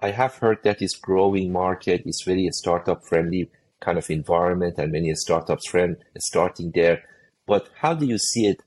I 0.00 0.10
have 0.10 0.36
heard 0.36 0.58
that 0.64 0.82
it's 0.82 0.96
growing 0.96 1.52
market. 1.52 2.02
It's 2.04 2.24
very 2.24 2.48
startup 2.52 3.00
friendly 3.08 3.50
kind 3.80 3.98
of 3.98 4.10
environment 4.10 4.78
and 4.78 4.92
many 4.92 5.14
startups 5.14 5.68
friend 5.68 5.96
starting 6.18 6.70
there. 6.74 7.02
But 7.46 7.68
how 7.80 7.94
do 7.94 8.06
you 8.06 8.18
see 8.18 8.46
it 8.46 8.62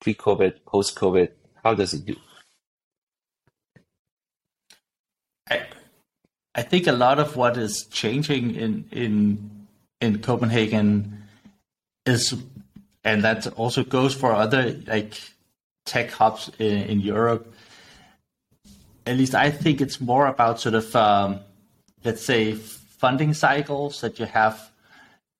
pre-COVID, 0.00 0.64
post-COVID? 0.66 1.30
How 1.64 1.74
does 1.74 1.94
it 1.94 2.04
do? 2.04 2.16
I, 5.50 5.62
I 6.54 6.62
think 6.62 6.86
a 6.86 6.92
lot 6.92 7.18
of 7.18 7.36
what 7.36 7.56
is 7.56 7.86
changing 7.90 8.54
in 8.54 8.84
in 8.92 9.66
in 10.00 10.20
Copenhagen 10.20 11.24
is, 12.06 12.34
and 13.04 13.24
that 13.24 13.46
also 13.54 13.82
goes 13.82 14.14
for 14.14 14.32
other 14.32 14.78
like 14.86 15.20
tech 15.86 16.10
hubs 16.10 16.50
in, 16.58 16.82
in 16.82 17.00
Europe. 17.00 17.52
At 19.06 19.16
least 19.16 19.34
I 19.34 19.50
think 19.50 19.80
it's 19.80 20.00
more 20.00 20.26
about 20.26 20.60
sort 20.60 20.74
of 20.74 20.94
um, 20.94 21.40
let's 22.04 22.24
say 22.24 22.54
funding 22.54 23.34
cycles 23.34 24.00
that 24.02 24.18
you 24.18 24.26
have 24.26 24.70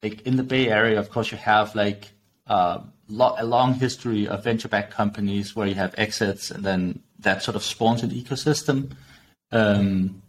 like 0.02 0.22
in 0.22 0.36
the 0.36 0.42
Bay 0.42 0.68
Area. 0.68 0.98
Of 0.98 1.10
course, 1.10 1.30
you 1.30 1.38
have 1.38 1.74
like 1.74 2.12
uh, 2.48 2.80
a 3.10 3.44
long 3.44 3.74
history 3.74 4.28
of 4.28 4.44
venture-backed 4.44 4.92
companies 4.92 5.54
where 5.54 5.66
you 5.66 5.74
have 5.74 5.94
exits, 5.96 6.50
and 6.50 6.64
then 6.64 7.02
that 7.20 7.42
sort 7.42 7.56
of 7.56 7.62
spawns 7.62 8.02
an 8.02 8.10
ecosystem. 8.10 8.90
Um, 9.50 10.22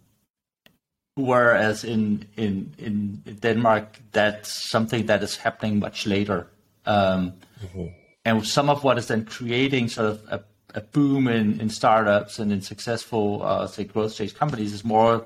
whereas 1.15 1.84
in, 1.84 2.25
in 2.38 2.73
in 2.77 3.21
Denmark, 3.39 3.99
that's 4.12 4.69
something 4.69 5.08
that 5.08 5.23
is 5.23 5.36
happening 5.36 5.79
much 5.79 6.05
later. 6.05 6.47
Um, 6.86 7.34
mm-hmm. 7.62 7.88
And 8.25 8.45
some 8.45 8.69
of 8.69 8.84
what 8.84 8.97
is 8.97 9.08
then 9.08 9.25
creating 9.25 9.89
sort 9.89 10.08
of 10.08 10.21
a, 10.29 10.43
a 10.75 10.82
boom 10.82 11.27
in, 11.27 11.60
in 11.60 11.69
startups 11.69 12.39
and 12.39 12.51
in 12.51 12.62
successful, 12.62 13.41
uh, 13.43 13.67
say, 13.67 13.84
growth 13.84 14.13
stage 14.13 14.36
companies 14.36 14.73
is 14.73 14.84
more. 14.84 15.25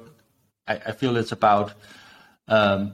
I, 0.68 0.76
I 0.88 0.92
feel 0.92 1.18
it's 1.18 1.32
about 1.32 1.74
um, 2.48 2.94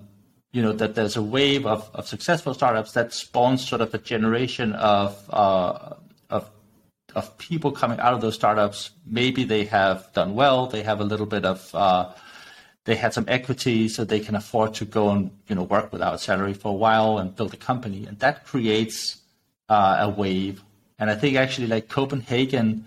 you 0.52 0.62
know 0.62 0.74
that 0.74 0.96
there's 0.96 1.16
a 1.16 1.22
wave 1.22 1.66
of, 1.66 1.90
of 1.94 2.08
successful 2.08 2.54
startups 2.54 2.94
that 2.94 3.14
spawns 3.14 3.68
sort 3.68 3.82
of 3.82 3.94
a 3.94 3.98
generation 4.00 4.74
of 4.74 5.18
uh, 5.30 5.96
of 6.30 6.50
of 7.16 7.38
people 7.38 7.72
coming 7.72 8.00
out 8.00 8.14
of 8.14 8.22
those 8.22 8.36
startups. 8.36 8.92
Maybe 9.06 9.44
they 9.44 9.66
have 9.66 10.12
done 10.14 10.36
well. 10.36 10.68
They 10.68 10.84
have 10.84 11.00
a 11.00 11.04
little 11.04 11.26
bit 11.26 11.46
of 11.46 11.74
uh, 11.76 12.14
they 12.86 12.96
had 12.96 13.14
some 13.14 13.26
equity, 13.28 13.88
so 13.90 14.04
they 14.04 14.20
can 14.20 14.36
afford 14.36 14.74
to 14.76 14.86
go 14.86 15.10
and 15.12 15.32
you 15.48 15.56
know 15.56 15.64
work 15.64 15.92
without 15.92 16.20
salary 16.20 16.54
for 16.54 16.70
a 16.70 16.76
while 16.76 17.20
and 17.20 17.36
build 17.36 17.54
a 17.54 17.58
company, 17.58 18.06
and 18.06 18.18
that 18.20 18.46
creates 18.46 19.18
uh, 19.70 19.98
a 20.02 20.10
wave. 20.10 20.64
And 20.98 21.10
I 21.10 21.16
think 21.16 21.38
actually 21.38 21.68
like 21.68 21.88
Copenhagen 21.88 22.86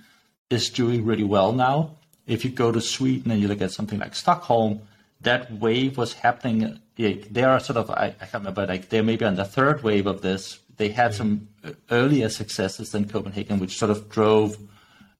is 0.51 0.69
doing 0.69 1.05
really 1.05 1.25
well 1.25 1.53
now. 1.53 1.97
If 2.27 2.45
you 2.45 2.51
go 2.51 2.71
to 2.71 2.81
Sweden 2.81 3.31
and 3.31 3.41
you 3.41 3.49
look 3.49 3.63
at 3.63 3.73
something 3.73 3.99
like 3.99 4.15
Stockholm, 4.15 4.81
that 5.23 5.53
wave 5.53 5.97
was 5.97 6.13
happening 6.13 6.81
they 6.97 7.43
are 7.43 7.61
sort 7.61 7.77
of 7.79 7.91
I, 7.91 8.15
I 8.21 8.27
can't 8.27 8.45
remember 8.45 8.67
like 8.67 8.89
they're 8.89 9.03
maybe 9.03 9.25
on 9.25 9.37
the 9.37 9.45
third 9.45 9.83
wave 9.83 10.07
of 10.07 10.23
this. 10.23 10.59
They 10.77 10.89
had 10.89 11.15
some 11.15 11.49
earlier 11.91 12.29
successes 12.29 12.91
than 12.93 13.09
Copenhagen, 13.09 13.59
which 13.59 13.77
sort 13.77 13.91
of 13.91 14.09
drove 14.09 14.57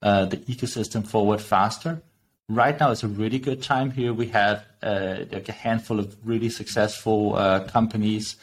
uh, 0.03 0.25
the 0.27 0.39
ecosystem 0.39 1.07
forward 1.07 1.41
faster. 1.41 2.03
Right 2.49 2.79
now, 2.79 2.91
it's 2.91 3.05
a 3.05 3.09
really 3.09 3.39
good 3.39 3.63
time 3.63 3.91
here. 3.91 4.13
We 4.13 4.29
had 4.29 4.63
uh, 4.83 5.25
like 5.31 5.49
a 5.49 5.53
handful 5.53 5.99
of 5.99 6.17
really 6.25 6.51
successful 6.51 7.37
uh, 7.37 7.61
companies 7.65 8.37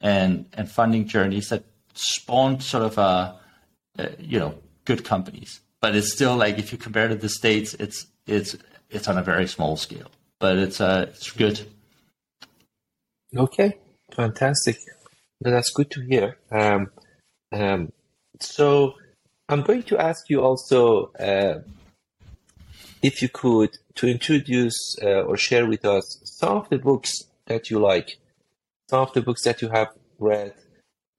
and 0.00 0.46
and 0.52 0.70
funding 0.70 1.08
journeys 1.08 1.48
that 1.48 1.64
spawned 1.94 2.62
sort 2.62 2.84
of 2.84 2.98
a 2.98 3.00
uh, 3.00 3.36
uh, 3.98 4.08
you 4.18 4.38
know 4.38 4.54
good 4.84 5.04
companies. 5.04 5.60
But 5.80 5.96
it's 5.96 6.12
still 6.12 6.36
like 6.36 6.58
if 6.58 6.72
you 6.72 6.78
compare 6.78 7.08
to 7.08 7.14
the 7.14 7.28
states, 7.28 7.74
it's 7.74 8.06
it's 8.26 8.56
it's 8.90 9.08
on 9.08 9.18
a 9.18 9.22
very 9.22 9.48
small 9.48 9.76
scale. 9.76 10.10
But 10.40 10.58
it's 10.58 10.80
uh 10.80 11.06
it's 11.08 11.30
good 11.32 11.66
Okay, 13.36 13.76
fantastic. 14.14 14.78
That's 15.40 15.70
good 15.70 15.90
to 15.90 16.00
hear. 16.00 16.38
Um, 16.50 16.90
um, 17.52 17.92
so 18.40 18.94
I'm 19.50 19.62
going 19.62 19.82
to 19.84 19.98
ask 19.98 20.30
you 20.30 20.40
also 20.40 21.12
uh, 21.12 21.60
if 23.02 23.20
you 23.20 23.28
could 23.28 23.76
to 23.96 24.08
introduce 24.08 24.96
uh, 25.02 25.22
or 25.22 25.36
share 25.36 25.66
with 25.66 25.84
us 25.84 26.20
some 26.24 26.56
of 26.56 26.70
the 26.70 26.78
books 26.78 27.12
that 27.46 27.68
you 27.68 27.80
like, 27.80 28.18
some 28.88 29.00
of 29.00 29.12
the 29.12 29.20
books 29.20 29.44
that 29.44 29.60
you 29.60 29.68
have 29.68 29.88
read, 30.18 30.54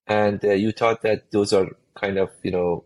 and 0.08 0.44
uh, 0.44 0.50
you 0.50 0.72
thought 0.72 1.02
that 1.02 1.30
those 1.30 1.52
are 1.52 1.68
kind 1.94 2.18
of 2.18 2.30
you 2.42 2.50
know 2.50 2.82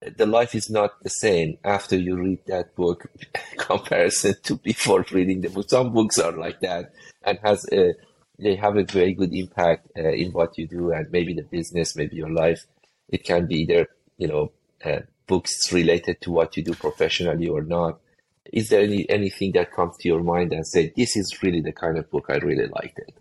the 0.00 0.26
life 0.26 0.54
is 0.54 0.70
not 0.70 1.02
the 1.02 1.10
same 1.10 1.58
after 1.64 1.96
you 1.96 2.16
read 2.16 2.40
that 2.46 2.74
book 2.76 3.10
comparison 3.56 4.34
to 4.44 4.56
before 4.56 5.04
reading 5.10 5.40
the 5.40 5.50
book. 5.50 5.68
Some 5.68 5.92
books 5.92 6.18
are 6.18 6.32
like 6.32 6.60
that 6.60 6.92
and 7.22 7.38
has 7.42 7.66
a 7.72 7.94
they 8.38 8.54
have 8.54 8.76
a 8.76 8.84
very 8.84 9.14
good 9.14 9.34
impact 9.34 9.88
uh, 9.98 10.10
in 10.10 10.30
what 10.30 10.56
you 10.56 10.68
do 10.68 10.92
and 10.92 11.10
maybe 11.10 11.34
the 11.34 11.42
business, 11.42 11.96
maybe 11.96 12.16
your 12.16 12.30
life. 12.30 12.64
It 13.08 13.24
can 13.24 13.46
be 13.46 13.62
either, 13.62 13.88
you 14.16 14.28
know, 14.28 14.52
uh, 14.84 15.00
books 15.26 15.72
related 15.72 16.20
to 16.20 16.30
what 16.30 16.56
you 16.56 16.62
do 16.62 16.74
professionally 16.74 17.48
or 17.48 17.62
not. 17.62 17.98
Is 18.52 18.68
there 18.68 18.82
any 18.82 19.08
anything 19.10 19.52
that 19.52 19.72
comes 19.72 19.96
to 19.98 20.08
your 20.08 20.22
mind 20.22 20.52
and 20.52 20.66
say, 20.66 20.92
this 20.96 21.16
is 21.16 21.42
really 21.42 21.60
the 21.60 21.72
kind 21.72 21.98
of 21.98 22.10
book 22.10 22.26
I 22.28 22.36
really 22.36 22.68
liked 22.68 22.98
it? 23.00 23.14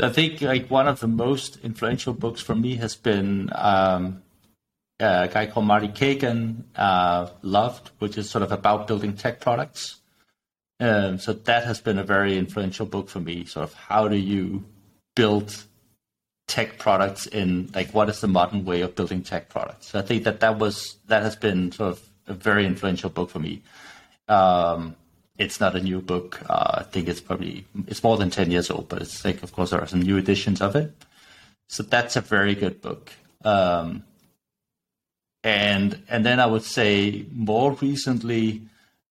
I 0.00 0.10
think 0.10 0.40
like 0.40 0.70
one 0.70 0.88
of 0.88 1.00
the 1.00 1.08
most 1.08 1.58
influential 1.62 2.12
books 2.12 2.40
for 2.40 2.54
me 2.54 2.76
has 2.76 2.96
been 2.96 3.50
um, 3.54 4.22
a 4.98 5.28
guy 5.32 5.46
called 5.46 5.66
Marty 5.66 5.88
Cagan, 5.88 6.64
uh, 6.76 7.28
Loved, 7.42 7.90
which 7.98 8.18
is 8.18 8.28
sort 8.28 8.42
of 8.42 8.52
about 8.52 8.86
building 8.86 9.14
tech 9.14 9.40
products. 9.40 9.96
Um, 10.78 11.18
so 11.18 11.32
that 11.32 11.64
has 11.64 11.80
been 11.80 11.98
a 11.98 12.04
very 12.04 12.38
influential 12.38 12.86
book 12.86 13.08
for 13.08 13.20
me. 13.20 13.44
Sort 13.44 13.64
of 13.64 13.74
how 13.74 14.08
do 14.08 14.16
you 14.16 14.64
build 15.14 15.64
tech 16.48 16.78
products 16.78 17.26
in 17.26 17.70
like 17.74 17.92
what 17.92 18.08
is 18.08 18.20
the 18.20 18.28
modern 18.28 18.64
way 18.64 18.80
of 18.80 18.94
building 18.94 19.22
tech 19.22 19.48
products? 19.48 19.88
So 19.88 19.98
I 19.98 20.02
think 20.02 20.24
that 20.24 20.40
that 20.40 20.58
was 20.58 20.96
that 21.08 21.22
has 21.22 21.36
been 21.36 21.72
sort 21.72 21.92
of 21.92 22.08
a 22.26 22.34
very 22.34 22.64
influential 22.64 23.10
book 23.10 23.30
for 23.30 23.38
me. 23.38 23.62
Um, 24.28 24.96
it's 25.40 25.58
not 25.58 25.74
a 25.74 25.80
new 25.80 26.00
book. 26.00 26.40
Uh, 26.48 26.80
I 26.80 26.82
think 26.82 27.08
it's 27.08 27.20
probably 27.20 27.64
it's 27.88 28.04
more 28.04 28.18
than 28.18 28.30
ten 28.30 28.50
years 28.50 28.70
old, 28.70 28.88
but 28.90 29.00
it's 29.00 29.24
like 29.24 29.42
of 29.42 29.52
course 29.52 29.70
there 29.70 29.80
are 29.80 29.86
some 29.86 30.02
new 30.02 30.18
editions 30.18 30.60
of 30.60 30.76
it. 30.76 30.92
So 31.68 31.82
that's 31.82 32.16
a 32.16 32.20
very 32.20 32.54
good 32.54 32.82
book. 32.82 33.10
Um, 33.42 34.04
and 35.42 36.02
and 36.08 36.26
then 36.26 36.38
I 36.40 36.46
would 36.46 36.64
say 36.64 37.24
more 37.32 37.72
recently, 37.72 38.62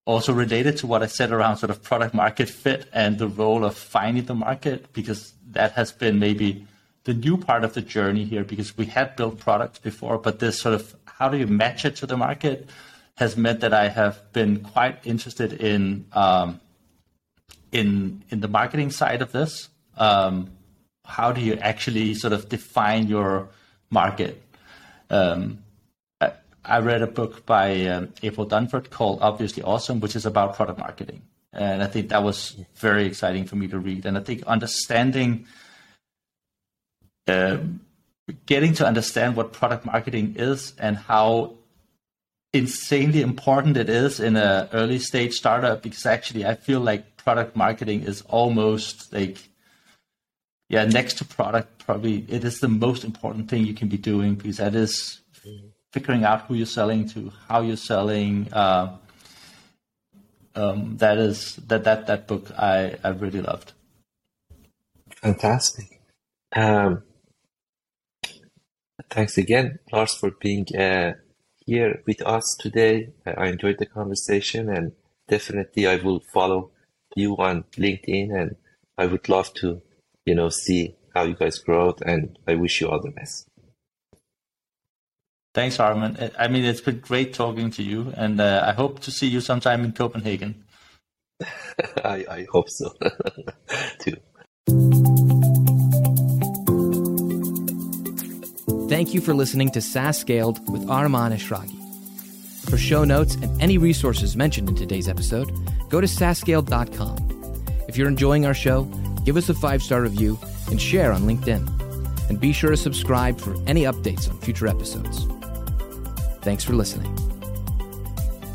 also 0.06 0.32
related 0.32 0.76
to 0.78 0.86
what 0.86 1.02
I 1.02 1.06
said 1.06 1.32
around 1.32 1.56
sort 1.56 1.70
of 1.70 1.82
product 1.82 2.14
market 2.14 2.48
fit 2.48 2.86
and 2.92 3.18
the 3.18 3.28
role 3.28 3.64
of 3.64 3.74
finding 3.76 4.26
the 4.26 4.36
market, 4.36 4.92
because 4.92 5.34
that 5.50 5.72
has 5.72 5.90
been 5.90 6.20
maybe 6.20 6.64
the 7.04 7.14
new 7.14 7.36
part 7.38 7.64
of 7.64 7.74
the 7.74 7.82
journey 7.82 8.24
here, 8.24 8.44
because 8.44 8.76
we 8.78 8.86
had 8.86 9.16
built 9.16 9.40
products 9.40 9.80
before, 9.80 10.16
but 10.18 10.38
this 10.38 10.60
sort 10.60 10.76
of 10.76 10.94
how 11.06 11.28
do 11.28 11.38
you 11.38 11.48
match 11.48 11.84
it 11.84 11.96
to 11.96 12.06
the 12.06 12.16
market 12.16 12.68
has 13.20 13.36
meant 13.36 13.60
that 13.60 13.72
I 13.72 13.88
have 13.88 14.32
been 14.32 14.60
quite 14.60 14.98
interested 15.04 15.52
in 15.52 16.06
um, 16.12 16.60
in 17.70 18.24
in 18.30 18.40
the 18.40 18.48
marketing 18.48 18.90
side 18.90 19.22
of 19.22 19.30
this. 19.30 19.68
Um, 19.96 20.50
how 21.04 21.30
do 21.30 21.40
you 21.40 21.54
actually 21.54 22.14
sort 22.14 22.32
of 22.32 22.48
define 22.48 23.08
your 23.08 23.50
market? 23.90 24.42
Um, 25.10 25.62
I 26.64 26.78
read 26.80 27.02
a 27.02 27.06
book 27.06 27.46
by 27.46 27.86
um, 27.86 28.12
April 28.22 28.46
Dunford 28.46 28.90
called 28.90 29.20
Obviously 29.22 29.62
Awesome, 29.62 30.00
which 30.00 30.14
is 30.14 30.26
about 30.26 30.56
product 30.56 30.78
marketing. 30.78 31.22
And 31.52 31.82
I 31.82 31.86
think 31.86 32.10
that 32.10 32.22
was 32.22 32.56
very 32.76 33.06
exciting 33.06 33.44
for 33.44 33.56
me 33.56 33.66
to 33.68 33.78
read. 33.78 34.06
And 34.06 34.16
I 34.16 34.20
think 34.20 34.44
understanding, 34.44 35.46
uh, 37.26 37.58
getting 38.46 38.74
to 38.74 38.86
understand 38.86 39.36
what 39.36 39.52
product 39.52 39.84
marketing 39.84 40.36
is 40.38 40.74
and 40.78 40.96
how 40.96 41.56
insanely 42.52 43.22
important 43.22 43.76
it 43.76 43.88
is 43.88 44.20
in 44.20 44.36
an 44.36 44.68
early 44.72 44.98
stage 44.98 45.34
startup, 45.34 45.82
because 45.82 46.06
actually 46.06 46.44
I 46.44 46.54
feel 46.54 46.80
like 46.80 47.16
product 47.16 47.56
marketing 47.56 48.02
is 48.02 48.22
almost 48.22 49.12
like, 49.12 49.38
yeah, 50.68 50.84
next 50.84 51.18
to 51.18 51.24
product, 51.24 51.84
probably 51.84 52.24
it 52.28 52.44
is 52.44 52.60
the 52.60 52.68
most 52.68 53.04
important 53.04 53.48
thing 53.48 53.66
you 53.66 53.74
can 53.74 53.88
be 53.88 53.98
doing 53.98 54.34
because 54.34 54.58
that 54.58 54.74
is 54.74 55.20
figuring 55.92 56.24
out 56.24 56.42
who 56.42 56.54
you're 56.54 56.66
selling 56.66 57.08
to, 57.10 57.32
how 57.48 57.60
you're 57.60 57.76
selling. 57.76 58.52
Uh, 58.52 58.96
um, 60.54 60.96
that 60.96 61.18
is 61.18 61.56
that 61.68 61.84
that 61.84 62.06
that 62.06 62.26
book 62.26 62.50
I 62.58 62.96
I 63.04 63.10
really 63.10 63.40
loved. 63.40 63.72
Fantastic. 65.22 66.00
Um, 66.54 67.02
thanks 69.10 69.38
again, 69.38 69.78
Lars, 69.92 70.14
for 70.14 70.32
being 70.40 70.66
uh, 70.76 71.12
here 71.70 72.02
with 72.04 72.20
us 72.26 72.56
today. 72.58 73.10
I 73.24 73.46
enjoyed 73.46 73.78
the 73.78 73.86
conversation, 73.86 74.68
and 74.68 74.92
definitely 75.28 75.86
I 75.86 75.96
will 75.96 76.20
follow 76.34 76.72
you 77.14 77.36
on 77.36 77.64
LinkedIn, 77.78 78.28
and 78.36 78.56
I 78.98 79.06
would 79.06 79.28
love 79.28 79.54
to, 79.62 79.80
you 80.26 80.34
know, 80.34 80.48
see 80.48 80.96
how 81.14 81.22
you 81.22 81.34
guys 81.34 81.58
grow. 81.58 81.94
And 82.04 82.36
I 82.46 82.56
wish 82.56 82.80
you 82.80 82.88
all 82.88 83.00
the 83.00 83.12
best. 83.12 83.46
Thanks, 85.54 85.78
Arman. 85.78 86.32
I 86.38 86.48
mean, 86.48 86.64
it's 86.64 86.80
been 86.80 86.98
great 86.98 87.34
talking 87.34 87.70
to 87.72 87.82
you, 87.82 88.12
and 88.16 88.40
uh, 88.40 88.64
I 88.66 88.72
hope 88.72 89.00
to 89.00 89.12
see 89.12 89.28
you 89.28 89.40
sometime 89.40 89.84
in 89.84 89.92
Copenhagen. 89.92 90.64
I, 92.04 92.26
I 92.38 92.46
hope 92.50 92.68
so, 92.68 92.92
too. 94.00 94.16
Thank 98.90 99.14
you 99.14 99.20
for 99.20 99.34
listening 99.34 99.70
to 99.70 99.80
SaaS 99.80 100.18
Scaled 100.18 100.68
with 100.68 100.84
Arman 100.88 101.32
Eshraghi. 101.32 101.78
For 102.68 102.76
show 102.76 103.04
notes 103.04 103.36
and 103.36 103.62
any 103.62 103.78
resources 103.78 104.36
mentioned 104.36 104.68
in 104.68 104.74
today's 104.74 105.08
episode, 105.08 105.52
go 105.88 106.00
to 106.00 106.08
saasscaled.com. 106.08 107.76
If 107.86 107.96
you're 107.96 108.08
enjoying 108.08 108.46
our 108.46 108.52
show, 108.52 108.82
give 109.24 109.36
us 109.36 109.48
a 109.48 109.54
five 109.54 109.80
star 109.80 110.00
review 110.00 110.36
and 110.72 110.82
share 110.82 111.12
on 111.12 111.22
LinkedIn. 111.22 111.68
And 112.28 112.40
be 112.40 112.52
sure 112.52 112.70
to 112.70 112.76
subscribe 112.76 113.38
for 113.38 113.54
any 113.68 113.82
updates 113.82 114.28
on 114.28 114.36
future 114.38 114.66
episodes. 114.66 115.24
Thanks 116.42 116.64
for 116.64 116.72
listening. 116.72 117.16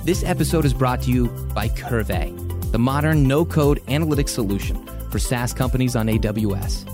This 0.04 0.22
episode 0.26 0.66
is 0.66 0.74
brought 0.74 1.02
to 1.04 1.12
you 1.12 1.30
by 1.54 1.70
Qrvey, 1.70 2.72
the 2.74 2.78
modern 2.78 3.26
no 3.26 3.46
code 3.46 3.82
analytics 3.86 4.30
solution 4.30 4.86
for 5.12 5.18
SaaS 5.18 5.54
companies 5.54 5.96
on 5.96 6.08
AWS. 6.08 6.92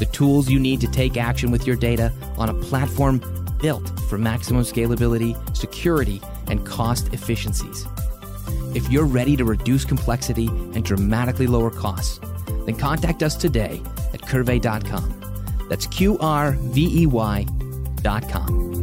The 0.00 0.06
tools 0.06 0.48
you 0.48 0.58
need 0.58 0.80
to 0.80 0.88
take 0.88 1.18
action 1.18 1.50
with 1.50 1.66
your 1.66 1.76
data 1.76 2.10
on 2.38 2.48
a 2.48 2.54
platform 2.54 3.20
built 3.60 3.86
for 4.08 4.16
maximum 4.16 4.62
scalability, 4.62 5.36
security, 5.54 6.22
and 6.48 6.64
cost 6.64 7.12
efficiencies. 7.12 7.86
If 8.74 8.90
you're 8.90 9.04
ready 9.04 9.36
to 9.36 9.44
reduce 9.44 9.84
complexity 9.84 10.46
and 10.46 10.82
dramatically 10.82 11.46
lower 11.46 11.70
costs, 11.70 12.18
then 12.64 12.76
contact 12.76 13.22
us 13.22 13.36
today 13.36 13.82
at 14.14 14.22
qrvey.com. 14.22 15.66
That's 15.68 15.86
Q 15.86 16.16
R 16.18 16.52
V 16.52 17.02
E 17.02 17.06
Y.com. 17.06 18.79